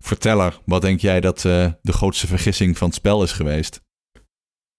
[0.02, 3.80] Verteller, wat denk jij dat uh, de grootste vergissing van het spel is geweest?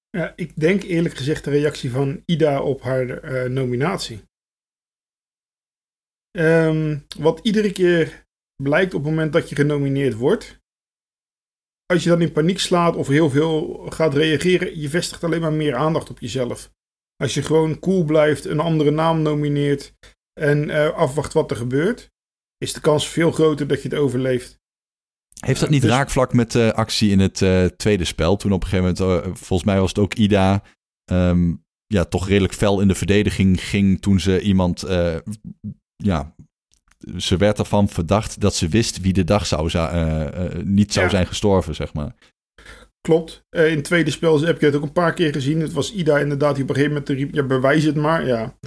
[0.09, 4.23] Ja, ik denk eerlijk gezegd de reactie van Ida op haar uh, nominatie.
[6.38, 8.26] Um, wat iedere keer
[8.63, 10.63] blijkt op het moment dat je genomineerd wordt.
[11.86, 15.53] Als je dan in paniek slaat of heel veel gaat reageren, je vestigt alleen maar
[15.53, 16.71] meer aandacht op jezelf.
[17.15, 19.93] Als je gewoon cool blijft, een andere naam nomineert
[20.33, 22.11] en uh, afwacht wat er gebeurt,
[22.57, 24.59] is de kans veel groter dat je het overleeft.
[25.39, 25.91] Heeft dat niet dus...
[25.91, 28.36] raakvlak met de actie in het uh, tweede spel?
[28.36, 30.63] Toen op een gegeven moment, uh, volgens mij was het ook Ida,
[31.11, 35.15] um, ja, toch redelijk fel in de verdediging ging toen ze iemand, uh,
[35.95, 36.36] ja,
[37.17, 39.63] ze werd ervan verdacht dat ze wist wie de dag zou,
[40.63, 41.11] niet zou ja.
[41.11, 42.15] zijn gestorven, zeg maar.
[43.01, 43.45] Klopt.
[43.49, 45.59] in het tweede spel heb je het ook een paar keer gezien.
[45.59, 48.25] Het was Ida inderdaad die op een gegeven moment riep, ja, bewijs het maar.
[48.25, 48.57] Ja.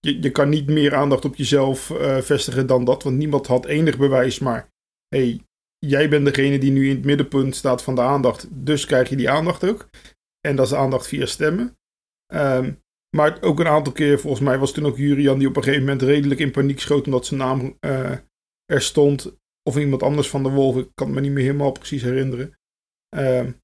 [0.00, 3.98] Je, je kan niet meer aandacht op jezelf vestigen dan dat, want niemand had enig
[3.98, 4.72] bewijs, maar
[5.08, 5.40] hey,
[5.78, 8.48] jij bent degene die nu in het middenpunt staat van de aandacht.
[8.50, 9.88] Dus krijg je die aandacht ook.
[10.40, 11.76] En dat is aandacht via stemmen.
[12.34, 12.81] Um,
[13.16, 15.84] maar ook een aantal keer, volgens mij was toen ook Jurian die op een gegeven
[15.84, 18.16] moment redelijk in paniek schoot omdat zijn naam uh,
[18.64, 19.40] er stond.
[19.68, 20.76] Of iemand anders van de Wolf.
[20.76, 22.58] Ik kan het me niet meer helemaal precies herinneren.
[23.16, 23.60] Um,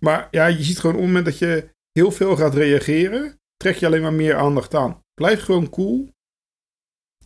[0.00, 3.76] maar ja, je ziet gewoon op het moment dat je heel veel gaat reageren, trek
[3.76, 5.02] je alleen maar meer aandacht aan.
[5.14, 6.08] Blijf gewoon cool.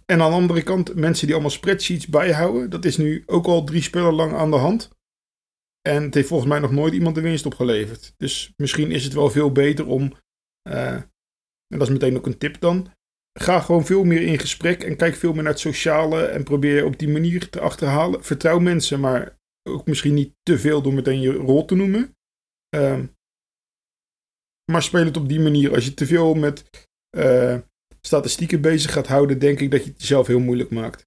[0.04, 3.64] En aan de andere kant, mensen die allemaal spreadsheets bijhouden, dat is nu ook al
[3.64, 4.90] drie spellen lang aan de hand.
[5.88, 8.14] En het heeft volgens mij nog nooit iemand de winst opgeleverd.
[8.16, 10.12] Dus misschien is het wel veel beter om,
[10.68, 11.02] uh,
[11.68, 12.88] en dat is meteen ook een tip dan,
[13.38, 16.84] ga gewoon veel meer in gesprek en kijk veel meer naar het sociale en probeer
[16.84, 18.24] op die manier te achterhalen.
[18.24, 19.38] Vertrouw mensen, maar
[19.68, 22.16] ook misschien niet te veel door meteen je rol te noemen.
[22.76, 23.00] Uh,
[24.72, 25.74] maar speel het op die manier.
[25.74, 26.86] Als je te veel met
[27.16, 27.58] uh,
[28.00, 31.06] statistieken bezig gaat houden, denk ik dat je het jezelf heel moeilijk maakt.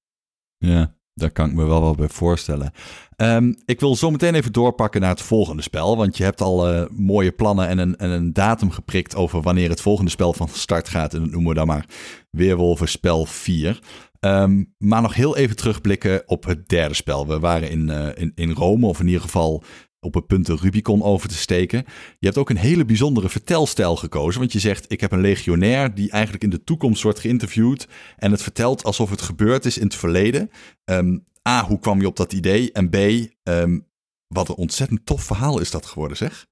[0.58, 2.72] Ja, daar kan ik me wel wat bij voorstellen.
[3.18, 5.98] Um, ik wil zo meteen even doorpakken naar het volgende spel.
[5.98, 9.70] Want je hebt al uh, mooie plannen en een, en een datum geprikt over wanneer
[9.70, 11.14] het volgende spel van start gaat.
[11.14, 11.86] En dat noemen we dan maar
[12.32, 13.80] Weerwolven spel 4.
[14.20, 17.28] Um, maar nog heel even terugblikken op het derde spel.
[17.28, 19.64] We waren in, uh, in, in Rome, of in ieder geval
[20.00, 21.84] op het punt de Rubicon over te steken.
[22.20, 24.40] Je hebt ook een hele bijzondere vertelstijl gekozen.
[24.40, 27.88] Want je zegt: Ik heb een legionair die eigenlijk in de toekomst wordt geïnterviewd.
[28.18, 30.52] En het vertelt alsof het gebeurd is in het verleden.
[30.86, 32.72] Um, A, hoe kwam je op dat idee?
[32.72, 32.96] En B,
[33.44, 33.88] um,
[34.28, 36.48] wat een ontzettend tof verhaal is dat geworden, zeg.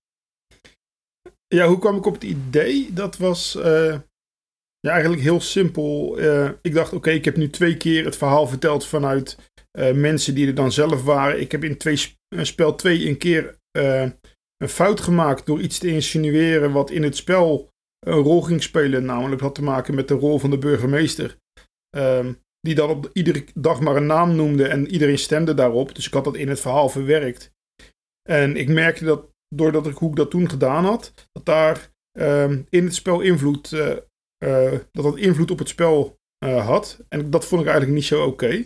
[1.48, 2.93] Ja, hoe kwam ik op het idee?
[2.93, 4.00] Dat was uh,
[4.80, 6.20] ja, eigenlijk heel simpel.
[6.20, 9.38] Uh, ik dacht: Oké, ik heb nu twee keer het verhaal verteld vanuit
[9.80, 11.39] uh, mensen die er dan zelf waren.
[11.39, 13.55] Ik heb in twee sp spel 2 een keer
[14.57, 17.69] een fout gemaakt door iets te insinueren wat in het spel
[17.99, 19.05] een rol ging spelen.
[19.05, 21.38] Namelijk had te maken met de rol van de burgemeester.
[21.97, 25.95] Um, die dan op iedere dag maar een naam noemde en iedereen stemde daarop.
[25.95, 27.51] Dus ik had dat in het verhaal verwerkt.
[28.30, 32.65] En ik merkte dat doordat ik hoe ik dat toen gedaan had, dat daar um,
[32.69, 37.05] in het spel invloed, dat dat invloed op het spel had.
[37.09, 38.65] En dat vond ik eigenlijk niet zo oké.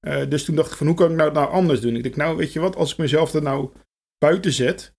[0.00, 1.96] Dus toen dacht ik van hoe kan ik nou, nou anders doen?
[1.96, 3.70] Ik dacht nou weet je wat, als ik mezelf er nou
[4.18, 4.94] buiten zet.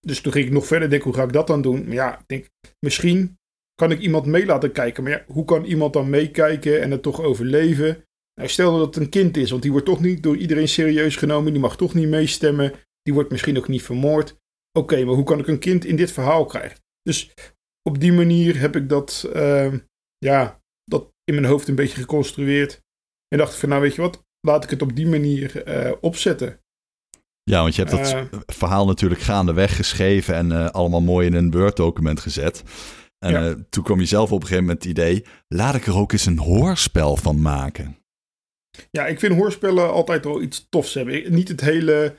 [0.00, 1.84] Dus toen ging ik nog verder denken hoe ga ik dat dan doen?
[1.84, 2.46] Maar ja, ik denk
[2.86, 3.38] misschien
[3.74, 5.02] kan ik iemand mee laten kijken.
[5.02, 8.04] Maar ja, hoe kan iemand dan meekijken en het toch overleven?
[8.34, 11.16] Nou, stel dat het een kind is, want die wordt toch niet door iedereen serieus
[11.16, 11.52] genomen.
[11.52, 12.72] Die mag toch niet meestemmen.
[13.02, 14.36] Die wordt misschien ook niet vermoord.
[14.78, 16.78] Oké, maar hoe kan ik een kind in dit verhaal krijgen?
[17.02, 17.30] Dus
[17.82, 19.74] op die manier heb ik dat, uh,
[20.18, 22.82] ja, dat in mijn hoofd een beetje geconstrueerd.
[23.28, 26.60] En dacht van, nou weet je wat, laat ik het op die manier uh, opzetten.
[27.42, 31.34] Ja, want je hebt dat uh, verhaal natuurlijk gaandeweg geschreven en uh, allemaal mooi in
[31.34, 32.62] een Word-document gezet.
[33.18, 33.56] En ja.
[33.70, 36.26] toen kwam je zelf op een gegeven moment het idee, laat ik er ook eens
[36.26, 37.96] een hoorspel van maken.
[38.90, 41.32] Ja, ik vind hoorspellen altijd wel iets tofs hebben.
[41.32, 42.16] Niet het hele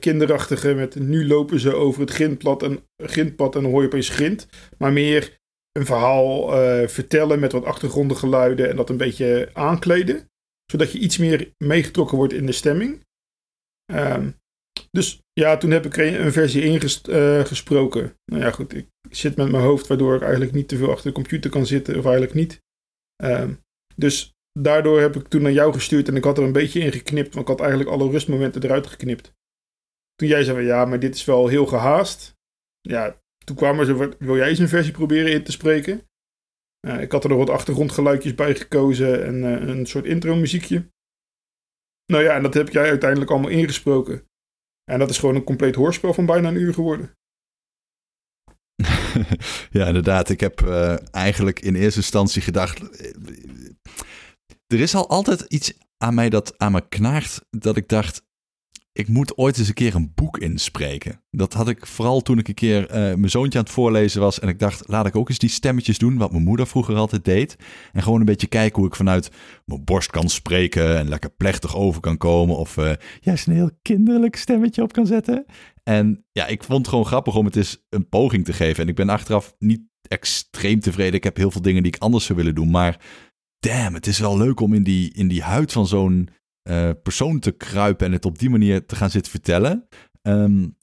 [0.00, 4.08] kinderachtige met nu lopen ze over het grindpad en, grindpad en dan hoor je opeens
[4.08, 4.48] grind.
[4.78, 5.38] Maar meer
[5.78, 10.30] een verhaal uh, vertellen met wat achtergrondgeluiden en dat een beetje aankleden.
[10.70, 13.06] Zodat je iets meer meegetrokken wordt in de stemming.
[13.92, 14.36] Um,
[14.90, 18.02] dus ja, toen heb ik een versie ingesproken.
[18.02, 20.90] Uh, nou ja, goed, ik zit met mijn hoofd waardoor ik eigenlijk niet te veel
[20.90, 22.62] achter de computer kan zitten, of eigenlijk niet.
[23.22, 23.50] Uh,
[23.96, 26.92] dus daardoor heb ik toen naar jou gestuurd en ik had er een beetje in
[26.92, 29.32] geknipt, want ik had eigenlijk alle rustmomenten eruit geknipt.
[30.14, 32.36] Toen jij zei van ja, maar dit is wel heel gehaast.
[32.80, 36.02] Ja, toen kwam er zo, wil jij eens een versie proberen in te spreken?
[36.86, 40.90] Uh, ik had er nog wat achtergrondgeluidjes bij gekozen en uh, een soort intro muziekje.
[42.12, 44.26] Nou ja, en dat heb jij uiteindelijk allemaal ingesproken.
[44.90, 47.16] En dat is gewoon een compleet hoorspel van bijna een uur geworden.
[49.78, 50.28] ja, inderdaad.
[50.28, 52.80] Ik heb uh, eigenlijk in eerste instantie gedacht.
[54.66, 57.46] Er is al altijd iets aan mij dat aan me knaagt.
[57.50, 58.22] Dat ik dacht
[58.98, 61.22] ik moet ooit eens een keer een boek inspreken.
[61.30, 64.40] Dat had ik vooral toen ik een keer uh, mijn zoontje aan het voorlezen was.
[64.40, 67.24] En ik dacht, laat ik ook eens die stemmetjes doen, wat mijn moeder vroeger altijd
[67.24, 67.56] deed.
[67.92, 69.30] En gewoon een beetje kijken hoe ik vanuit
[69.64, 72.56] mijn borst kan spreken en lekker plechtig over kan komen.
[72.56, 75.44] Of uh, juist een heel kinderlijk stemmetje op kan zetten.
[75.82, 78.82] En ja, ik vond het gewoon grappig om het eens een poging te geven.
[78.82, 81.14] En ik ben achteraf niet extreem tevreden.
[81.14, 82.70] Ik heb heel veel dingen die ik anders zou willen doen.
[82.70, 83.00] Maar
[83.58, 86.28] damn, het is wel leuk om in die, in die huid van zo'n
[86.70, 89.88] uh, persoon te kruipen en het op die manier te gaan zitten vertellen.
[90.22, 90.76] Um,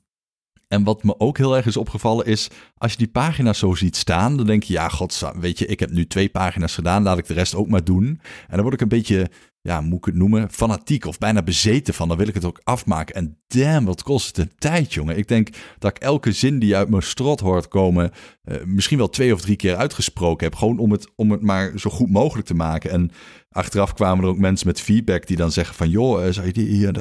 [0.67, 3.95] en wat me ook heel erg is opgevallen is, als je die pagina's zo ziet
[3.95, 7.17] staan, dan denk je, ja, god, weet je, ik heb nu twee pagina's gedaan, laat
[7.17, 8.05] ik de rest ook maar doen.
[8.47, 9.29] En dan word ik een beetje,
[9.65, 12.61] ja, moet ik het noemen, fanatiek of bijna bezeten van, dan wil ik het ook
[12.63, 13.15] afmaken.
[13.15, 15.17] En damn, wat kost het een tijd, jongen.
[15.17, 15.49] Ik denk
[15.79, 18.11] dat ik elke zin die uit mijn strot hoort komen,
[18.43, 21.71] uh, misschien wel twee of drie keer uitgesproken heb, gewoon om het, om het maar
[21.75, 22.91] zo goed mogelijk te maken.
[22.91, 23.11] En
[23.49, 26.67] achteraf kwamen er ook mensen met feedback die dan zeggen van, joh, zou je die
[26.67, 26.87] hier...
[26.87, 26.93] En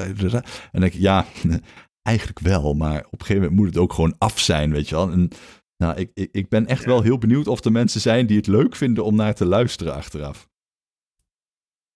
[0.71, 1.25] dan denk ik, ja,
[2.01, 4.95] eigenlijk wel, maar op een gegeven moment moet het ook gewoon af zijn, weet je
[4.95, 5.11] wel.
[5.11, 5.29] En
[5.77, 8.47] nou, ik, ik, ik ben echt wel heel benieuwd of er mensen zijn die het
[8.47, 10.47] leuk vinden om naar te luisteren achteraf.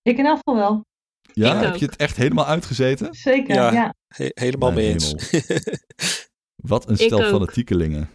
[0.01, 0.85] Ik in elk geval wel.
[1.33, 1.79] Ja, ik heb ook.
[1.79, 3.13] je het echt helemaal uitgezeten?
[3.13, 3.71] Zeker, ja.
[3.71, 3.93] ja.
[4.07, 5.15] He helemaal mee eens.
[6.71, 8.09] Wat een stel fanatiekelingen.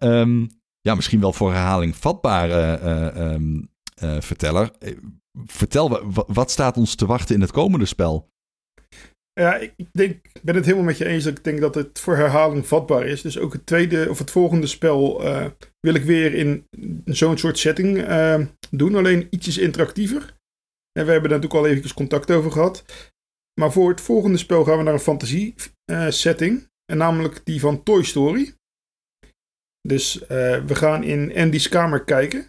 [0.00, 0.48] um,
[0.88, 3.68] ja, misschien wel voor herhaling vatbare uh, um,
[4.02, 4.70] uh, verteller.
[5.44, 8.30] Vertel, wat staat ons te wachten in het komende spel?
[9.40, 12.16] Ja, ik denk, ben het helemaal met je eens dat ik denk dat het voor
[12.16, 13.22] herhaling vatbaar is.
[13.22, 15.46] Dus ook het tweede of het volgende spel uh,
[15.80, 16.66] wil ik weer in
[17.04, 18.94] zo'n soort setting uh, doen.
[18.94, 20.20] Alleen ietsjes interactiever.
[20.92, 22.84] En we hebben daar natuurlijk al eventjes contact over gehad.
[23.60, 25.54] Maar voor het volgende spel gaan we naar een fantasie
[25.90, 26.68] uh, setting.
[26.92, 28.54] En namelijk die van Toy Story.
[29.86, 32.48] Dus eh, we gaan in Andy's kamer kijken.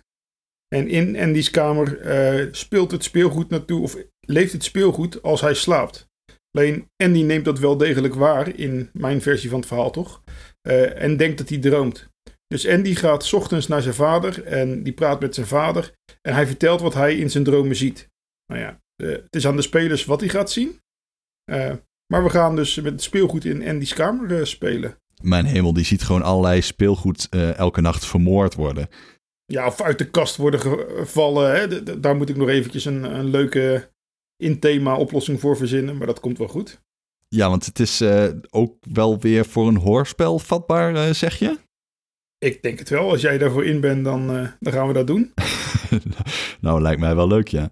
[0.67, 5.53] En in Andy's kamer eh, speelt het speelgoed naartoe, of leeft het speelgoed als hij
[5.53, 6.07] slaapt.
[6.51, 10.23] Alleen Andy neemt dat wel degelijk waar in mijn versie van het verhaal, toch?
[10.61, 12.09] Eh, en denkt dat hij droomt.
[12.47, 15.93] Dus Andy gaat ochtends naar zijn vader en die praat met zijn vader.
[16.21, 18.09] En hij vertelt wat hij in zijn dromen ziet.
[18.45, 20.79] Nou ja, eh, het is aan de spelers wat hij gaat zien.
[21.43, 21.73] Eh,
[22.13, 24.97] maar we gaan dus met het speelgoed in Andy's kamer spelen.
[25.21, 28.89] Mijn hemel, die ziet gewoon allerlei speelgoed elke nacht vermoord worden.
[29.45, 31.55] Ja, of uit de kast worden gevallen.
[31.55, 31.99] Hè?
[31.99, 33.89] Daar moet ik nog eventjes een, een leuke
[34.37, 35.97] in-thema oplossing voor verzinnen.
[35.97, 36.81] Maar dat komt wel goed.
[37.27, 41.57] Ja, want het is eh, ook wel weer voor een hoorspel vatbaar, eh, zeg je?
[42.37, 43.09] Ik denk het wel.
[43.09, 45.33] Als jij daarvoor in bent, dan, eh, dan gaan we dat doen.
[46.61, 47.69] nou, lijkt mij wel leuk, ja.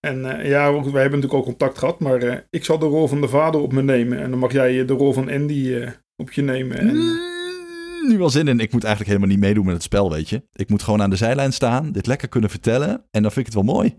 [0.00, 2.00] En ja, wij hebben natuurlijk al contact gehad.
[2.00, 4.18] Maar ik zal de rol van de vader op me nemen.
[4.18, 6.78] En dan mag jij de rol van Andy op je nemen.
[6.78, 8.60] En, Mm, Nu wel zin in.
[8.60, 10.42] Ik moet eigenlijk helemaal niet meedoen met het spel, weet je.
[10.52, 13.04] Ik moet gewoon aan de zijlijn staan, dit lekker kunnen vertellen.
[13.10, 13.96] En dan vind ik het wel mooi.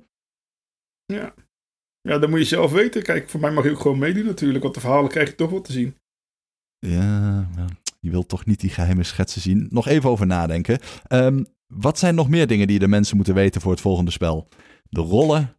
[1.06, 1.34] ja.
[2.10, 3.03] Ja, dat moet je zelf weten.
[3.03, 4.64] Kijk, voor mij mag je ook gewoon meedoen natuurlijk.
[4.64, 5.95] Want de verhalen krijg je toch wel te zien.
[6.80, 7.66] Ja, ja,
[7.99, 9.68] je wilt toch niet die geheime schetsen zien.
[9.70, 10.80] Nog even over nadenken.
[11.07, 11.43] Ehm,
[11.74, 14.47] wat zijn nog meer dingen die de mensen moeten weten voor het volgende spel?
[14.89, 15.53] De rollen.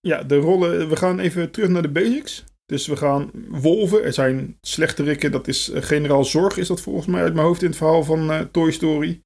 [0.00, 0.88] Ja, de rollen.
[0.88, 2.44] We gaan even terug naar de basics.
[2.66, 4.04] Dus we gaan wolven.
[4.04, 5.32] Er zijn slechterikken.
[5.32, 8.04] Dat is eh, generaal Zorg, is dat volgens mij uit mijn hoofd in het verhaal
[8.04, 9.20] van eh, Toy Story.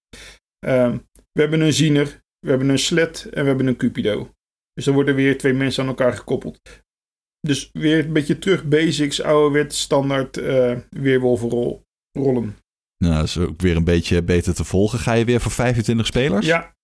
[0.59, 0.99] Ehm,
[1.33, 2.21] we hebben een ziener.
[2.39, 3.29] We hebben een sled.
[3.31, 4.31] En we hebben een cupido.
[4.79, 6.61] Dus er worden weer twee mensen aan elkaar gekoppeld.
[7.41, 11.83] Dus weer een beetje terug basics, ouderwet, standaard eh weerwolvenrol
[12.19, 12.57] rollen.
[13.05, 14.99] Nou, dat is ook weer een beetje beter te volgen.
[14.99, 16.47] Ga je weer voor 25 spelers?
[16.47, 16.77] Ja.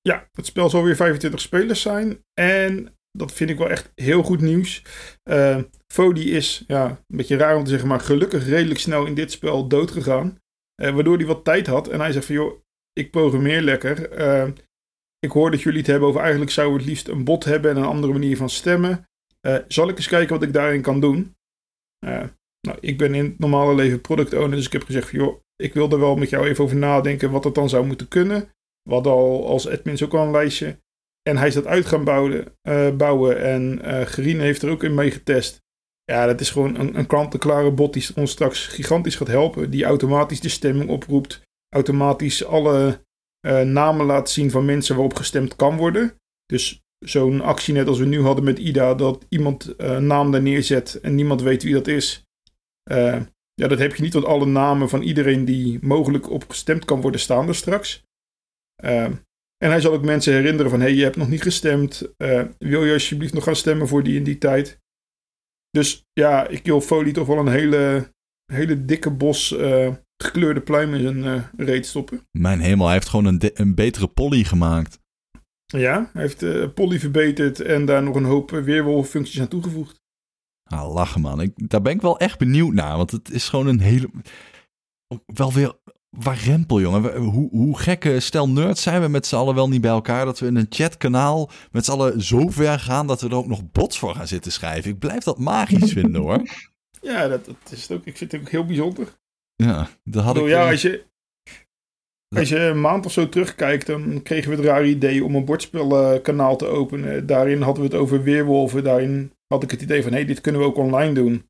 [0.00, 2.24] Ja, het spel zal weer 25 spelers zijn.
[2.40, 4.82] En dat vind ik wel echt heel goed nieuws.
[5.22, 5.58] Eh
[5.92, 9.32] Fody is, ja, een beetje raar om te zeggen, maar gelukkig redelijk snel in dit
[9.32, 10.38] spel dood gegaan.
[10.74, 11.88] Eh, waardoor hij wat tijd had.
[11.88, 12.60] En hij zegt van, joh,
[12.92, 14.10] ik programmeer lekker.
[14.10, 14.48] Eh,
[15.20, 17.70] ik hoor dat jullie het hebben over eigenlijk zouden we het liefst een bot hebben
[17.70, 19.08] en een andere manier van stemmen.
[19.40, 21.34] Eh, zal ik eens kijken wat ik daarin kan doen?
[21.98, 22.24] Eh,
[22.60, 25.40] nou, ik ben in het normale leven product owner, dus ik heb gezegd van, joh,
[25.56, 28.48] ik wil er wel met jou even over nadenken wat dat dan zou moeten kunnen.
[28.82, 30.78] We hadden al als admins ook al een lijstje.
[31.22, 32.54] En hij is dat uit gaan bouwen.
[32.62, 35.62] eh, bouwen en eh Gerine heeft er ook in mee getest.
[36.04, 39.70] Ja, dat is gewoon een, een kant-en-klare bot die ons straks gigantisch gaat helpen.
[39.70, 41.42] Die automatisch de stemming oproept.
[41.74, 43.04] Automatisch alle
[43.40, 46.14] eh, namen laat zien van mensen waarop gestemd kan worden.
[46.46, 48.94] Dus zo'n actie net als we nu hadden met Ida.
[48.94, 52.24] Dat iemand eh, een naam daar neerzet en niemand weet wie dat is.
[52.82, 53.20] Eh,
[53.54, 57.00] ja, dat heb je niet, want alle namen van iedereen die mogelijk op gestemd kan
[57.00, 58.04] worden staan er straks.
[58.82, 59.04] Eh,
[59.64, 62.12] en hij zal ook mensen herinneren van, hé, hey, je hebt nog niet gestemd.
[62.16, 64.80] Eh, wil je alsjeblieft nog gaan stemmen voor die in die tijd?
[65.70, 68.12] Dus ja, ik wil Folie toch wel een hele,
[68.52, 72.26] hele dikke bos eh, gekleurde pluim in zijn eh, reet stoppen.
[72.30, 74.98] Mijn hemel, hij heeft gewoon een, de- een betere poly gemaakt.
[75.66, 79.98] Ja, hij heeft eh Polly verbeterd en daar nog een hoop eh, weerwolfuncties aan toegevoegd.
[80.70, 81.40] Ah, lachen man.
[81.40, 82.96] Ik, daar ben ik wel echt benieuwd naar.
[82.96, 84.10] Want het is gewoon een hele...
[85.26, 85.72] Wel weer...
[86.16, 87.02] Warempel, jongen.
[87.02, 90.24] We- Hoe, hoe gekke stel nerds zijn we met z'n allen wel niet bij elkaar...
[90.24, 93.06] dat we in een chatkanaal met z'n allen zo ver gaan...
[93.06, 94.90] dat we er ook nog bots voor gaan zitten schrijven.
[94.90, 96.42] Ik blijf dat magisch vinden, hoor.
[97.02, 98.04] Ja, dat, dat is het ook.
[98.04, 99.18] Ik vind het ook heel bijzonder.
[99.64, 101.04] Ja, dat had Ik bedoel, ja, eh, als je,
[102.36, 105.44] als je een maand of zo terugkijkt, dan kregen we het rare idee om een
[105.44, 107.26] bordspelkanaal te openen.
[107.26, 108.84] Daarin hadden we het over weerwolven.
[108.84, 111.48] Daarin had ik het idee van, hé, hey, dit kunnen we ook online doen.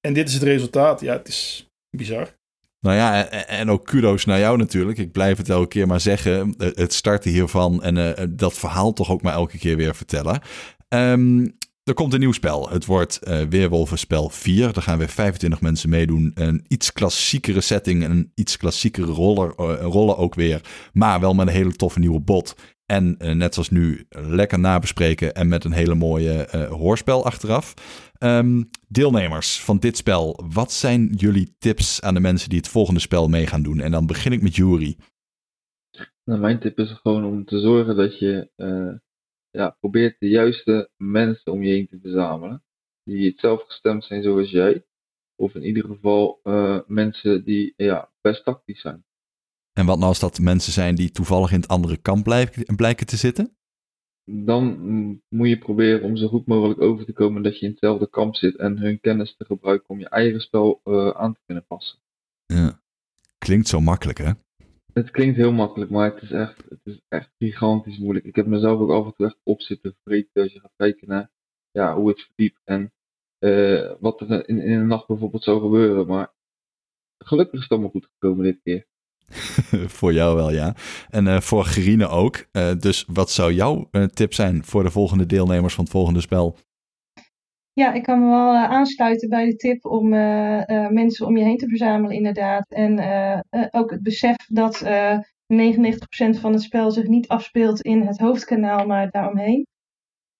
[0.00, 1.00] En dit is het resultaat.
[1.00, 2.36] Ja, het is bizar.
[2.80, 4.98] Nou ja, en, ook kudo's naar jou natuurlijk.
[4.98, 6.54] Ik blijf het elke keer maar zeggen.
[6.58, 10.40] Eh, Het starten hiervan en eh, dat verhaal toch ook maar elke keer weer vertellen.
[10.88, 11.46] Ehm,
[11.84, 12.68] er komt een nieuw spel.
[12.70, 14.72] Het wordt eh Weerwolvenspel 4.
[14.72, 16.30] Daar gaan weer 25 mensen meedoen.
[16.34, 20.60] Een iets klassiekere setting en een iets klassiekere roller, eh, rollen ook weer.
[20.92, 22.54] Maar wel met een hele toffe nieuwe bot.
[22.86, 27.74] En eh, net zoals nu, lekker nabespreken en met een hele mooie hoorspel achteraf.
[28.18, 33.00] Ehm, deelnemers van dit spel, wat zijn jullie tips aan de mensen die het volgende
[33.00, 33.80] spel mee gaan doen?
[33.80, 34.96] En dan begin ik met Jury.
[36.24, 38.50] Nou, mijn tip is gewoon om te zorgen dat je
[39.54, 42.62] ja, probeert de juiste mensen om je heen te verzamelen.
[43.04, 44.84] Die hetzelfde gestemd zijn zoals jij.
[45.36, 49.04] Of in ieder geval eh, mensen die ja, best tactisch zijn.
[49.72, 53.06] En wat nou als dat mensen zijn die toevallig in het andere kamp blijken, blijken
[53.06, 53.56] te zitten?
[54.24, 57.70] Dan mm, moet je proberen om zo goed mogelijk over te komen dat je in
[57.70, 61.40] hetzelfde kamp zit en hun kennis te gebruiken om je eigen spel eh, aan te
[61.46, 61.98] kunnen passen.
[62.46, 62.80] Ja.
[63.38, 64.30] Klinkt zo makkelijk, hè?
[64.94, 68.24] Het klinkt heel makkelijk, maar het is echt, het is echt gigantisch moeilijk.
[68.24, 71.08] Ik heb mezelf ook af en toe echt op zitten vreten als je gaat kijken
[71.08, 71.30] naar
[71.70, 72.92] ja, hoe het verdiept en
[73.38, 76.06] eh, wat er in, in de nacht bijvoorbeeld zou gebeuren.
[76.06, 76.32] Maar
[77.18, 78.86] gelukkig is het allemaal goed gekomen dit keer.
[79.98, 80.74] voor jou wel, ja.
[81.10, 82.46] En uh, voor Gerine ook.
[82.52, 86.56] Uh, dus wat zou jouw tip zijn voor de volgende deelnemers van het volgende spel?
[87.74, 90.08] Ja, ik kan me wel aansluiten bij de tip om
[90.88, 92.72] mensen om je heen te verzamelen, inderdaad.
[92.72, 92.98] En
[93.70, 99.10] ook het besef dat 99% van het spel zich niet afspeelt in het hoofdkanaal, maar
[99.10, 99.66] daaromheen.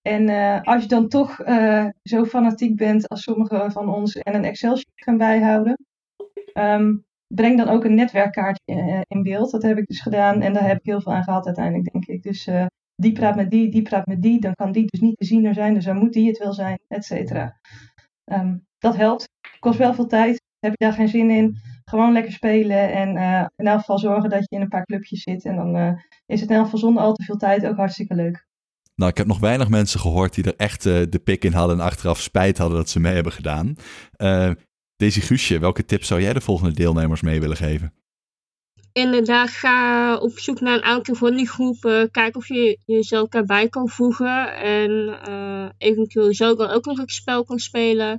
[0.02, 0.28] En
[0.62, 1.36] als je dan toch
[2.02, 5.76] zo fanatiek bent als sommigen van ons en een Excel-sheet kan bijhouden,
[6.54, 9.50] um, breng dan ook een netwerkkaartje eh, in beeld.
[9.50, 12.06] Dat heb ik dus gedaan en daar heb ik heel veel aan gehad uiteindelijk, denk
[12.06, 12.22] ik.
[12.22, 12.48] Dus
[12.96, 14.40] die praat met die, die praat met die.
[14.40, 16.78] Dan kan die dus niet te ziener zijn, dus dan moet die het wel zijn,
[16.88, 17.60] et cetera.
[18.24, 19.28] Um, dat helpt.
[19.58, 20.42] Kost wel veel tijd.
[20.58, 21.56] Heb je daar geen zin in?
[21.84, 25.22] Gewoon lekker spelen en uh, in elk geval zorgen dat je in een paar clubjes
[25.22, 25.44] zit.
[25.44, 25.92] En dan uh,
[26.26, 28.46] is het in elk geval zonder al te veel tijd ook hartstikke leuk.
[28.94, 31.78] Nou, ik heb nog weinig mensen gehoord die er echt uh, de pik in hadden
[31.78, 33.74] en achteraf spijt hadden dat ze mee hebben gedaan.
[34.16, 34.50] Uh,
[34.96, 37.92] Daisy Guusje, welke tips zou jij de volgende deelnemers mee willen geven?
[38.94, 42.10] Inderdaad, ga op zoek naar een aantal van die groepen.
[42.10, 44.54] Kijk of je jezelf erbij kan voegen.
[44.54, 44.90] En
[45.28, 48.18] uh, eventueel zo dan ook nog een spel kan spelen.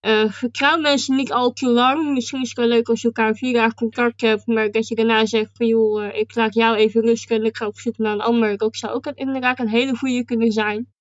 [0.00, 2.12] Uh, vertrouw mensen niet al te lang.
[2.12, 4.46] Misschien is het wel leuk als je elkaar vier dagen contact hebt.
[4.46, 7.56] Maar dat je daarna zegt van joh, uh, ik laat jou even rusten en ik
[7.56, 8.56] ga op zoek naar een ander.
[8.56, 10.94] Dat zou ook inderdaad een hele goede kunnen zijn.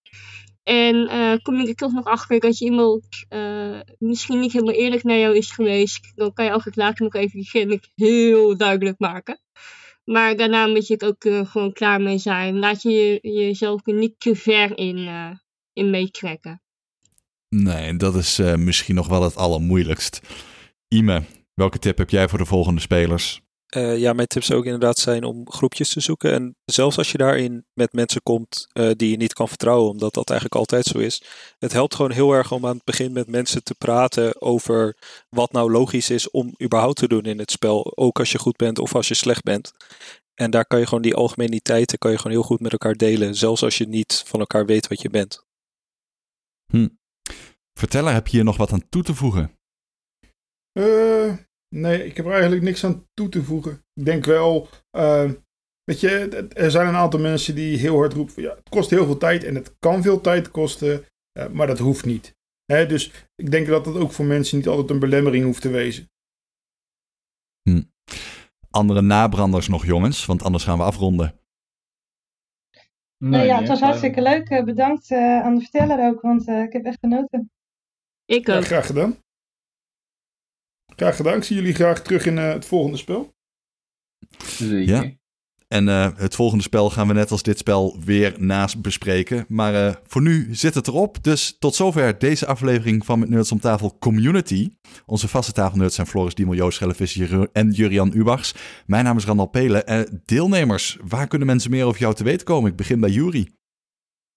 [0.65, 4.73] En uh, kom je er toch nog achter dat je iemand uh, misschien niet helemaal
[4.73, 8.99] eerlijk naar jou is geweest, dan kan je altijd later nog even die heel duidelijk
[8.99, 9.39] maken.
[10.03, 12.59] Maar daarna moet je het ook uh, gewoon klaar mee zijn.
[12.59, 15.09] Laat je jezelf er niet te ver in,
[15.73, 16.61] in meetrekken.
[17.49, 20.21] Nee, dat is misschien nog wel het allermoeilijkst.
[20.87, 23.44] Ime, welke tip heb jij voor de volgende spelers?
[23.75, 26.31] Uh, ja, mijn tips zou ook inderdaad zijn om groepjes te zoeken.
[26.31, 30.13] En zelfs als je daarin met mensen komt uh, die je niet kan vertrouwen, omdat
[30.13, 31.23] dat eigenlijk altijd zo is.
[31.59, 34.97] Het helpt gewoon heel erg om aan het begin met mensen te praten over
[35.29, 37.97] wat nou logisch is om überhaupt te doen in het spel.
[37.97, 39.73] Ook als je goed bent of als je slecht bent.
[40.33, 43.35] En daar kan je gewoon die algemeniteiten kan je gewoon heel goed met elkaar delen.
[43.35, 45.43] Zelfs als je niet van elkaar weet wat je bent.
[46.71, 46.87] Hm.
[47.79, 49.59] Verteller, heb je hier nog wat aan toe te voegen?
[50.79, 51.37] Uh,
[51.69, 53.83] Nee, ik heb er eigenlijk niks aan toe te voegen.
[53.93, 55.31] Ik denk wel, uh,
[55.83, 56.09] weet je,
[56.53, 59.43] er zijn een aantal mensen die heel hard roepen: ja, het kost heel veel tijd
[59.43, 61.05] en het kan veel tijd kosten,
[61.39, 62.35] uh, maar dat hoeft niet.
[62.65, 65.69] Hè, dus ik denk dat dat ook voor mensen niet altijd een belemmering hoeft te
[65.69, 66.09] wezen.
[67.69, 67.81] Hm.
[68.69, 71.39] Andere nabranders nog, jongens, want anders gaan we afronden.
[73.17, 74.49] Nee, ja, het was hartstikke leuk.
[74.49, 77.51] Eh, bedankt uh, aan de verteller ook, want uh, ik heb echt genoten.
[78.25, 78.55] Ik ook.
[78.55, 79.17] Ja, graag gedaan.
[80.95, 81.37] Graag gedaan.
[81.37, 83.33] Ik zie jullie graag terug in uh, het volgende spel.
[84.37, 85.03] Zeker.
[85.03, 85.11] Ja.
[85.67, 89.45] En uh, het volgende spel gaan we net als dit spel weer naast bespreken.
[89.47, 91.23] Maar uh, voor nu zit het erop.
[91.23, 94.69] Dus tot zover deze aflevering van Met Nerds om Tafel Community.
[95.05, 97.19] Onze vaste tafelnerds zijn Floris Diemel, Joost Schellevis
[97.51, 98.53] en Jurian Ubachs.
[98.85, 99.91] Mijn naam is Randal Pelen.
[99.91, 102.71] Uh, deelnemers, waar kunnen mensen meer over jou te weten komen?
[102.71, 103.51] Ik begin bij Jury.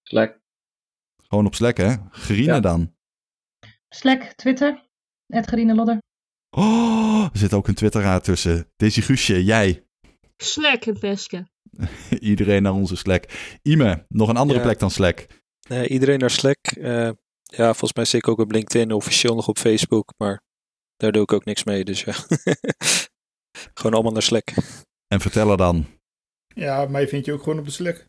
[0.03, 0.39] Slack.
[1.27, 1.95] Gewoon op Slack, hè?
[2.09, 2.59] Gerine ja.
[2.59, 2.93] dan?
[3.89, 4.89] Slack, Twitter,
[5.27, 5.99] Gerine Lodder.
[6.49, 8.71] Oh, er zit ook een twitteraar tussen.
[8.77, 9.83] Daisy Guusje, jij.
[10.37, 11.47] Slack en Peske.
[12.19, 13.23] iedereen naar onze Slack.
[13.61, 14.65] Ime, nog een andere ja.
[14.65, 15.25] plek dan Slack?
[15.67, 16.75] Nee, iedereen naar Slack.
[16.77, 17.09] Uh,
[17.43, 20.41] ja, volgens mij zit ik ook op LinkedIn, officieel nog op Facebook, maar
[20.97, 22.13] daar doe ik ook niks mee, dus ja.
[23.77, 24.51] gewoon allemaal naar Slack.
[25.07, 25.85] En vertel er dan.
[26.55, 28.05] Ja, mij vind je ook gewoon op de Slack.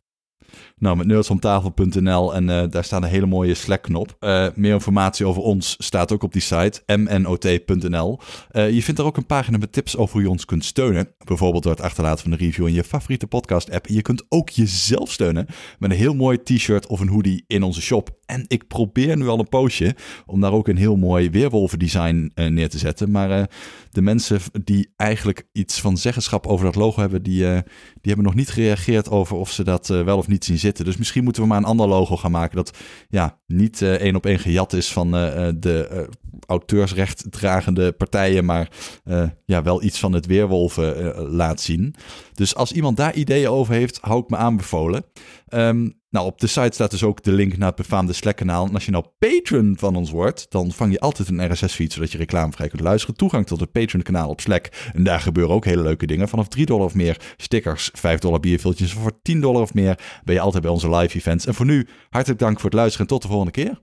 [0.80, 4.16] Nou, met nerdsomtafel.nl en uh, daar staat een hele mooie Slack-knop.
[4.20, 8.18] Uh, meer informatie over ons staat ook op die site, mnot.nl.
[8.52, 11.08] Uh, je vindt er ook een pagina met tips over hoe je ons kunt steunen.
[11.24, 13.86] Bijvoorbeeld door het achterlaten van een review in je favoriete podcast-app.
[13.86, 15.46] Je kunt ook jezelf steunen
[15.78, 18.18] met een heel mooi t-shirt of een hoodie in onze shop.
[18.26, 22.68] En ik probeer nu al een poosje om daar ook een heel mooi weerwolven-design neer
[22.68, 23.10] te zetten.
[23.10, 23.50] Maar
[23.90, 27.62] de mensen die eigenlijk iets van zeggenschap over dat logo hebben, die, die
[28.02, 30.84] hebben nog niet gereageerd over of ze dat wel of niet zien zitten.
[30.84, 32.78] Dus misschien moeten we maar een ander logo gaan maken dat
[33.08, 36.00] ja, niet uh, één op één gejat is van uh, de uh,
[36.46, 38.68] auteursrecht dragende partijen, maar
[39.44, 41.94] ja, wel iets van het weerwolven laat zien.
[42.34, 45.04] Dus als iemand daar ideeën over heeft, hou ik me aanbevolen.
[45.48, 48.66] Um, nou, op de site staat dus ook de link naar het befaamde Slack-kanaal.
[48.66, 52.12] En als je nou patron van ons wordt, dan vang je altijd een RSS-feed, zodat
[52.12, 53.16] je reclamevrij kunt luisteren.
[53.16, 54.66] Toegang tot het Patreon-kanaal op Slack.
[54.92, 56.28] En daar gebeuren ook hele leuke dingen.
[56.28, 58.92] Vanaf 3 dollar of meer stickers, 5 dollar bierviltjes.
[58.92, 61.46] Voor 10 dollar of meer ben je altijd bij onze live-events.
[61.46, 63.80] En voor nu, hartelijk dank voor het luisteren en tot de volgende keer.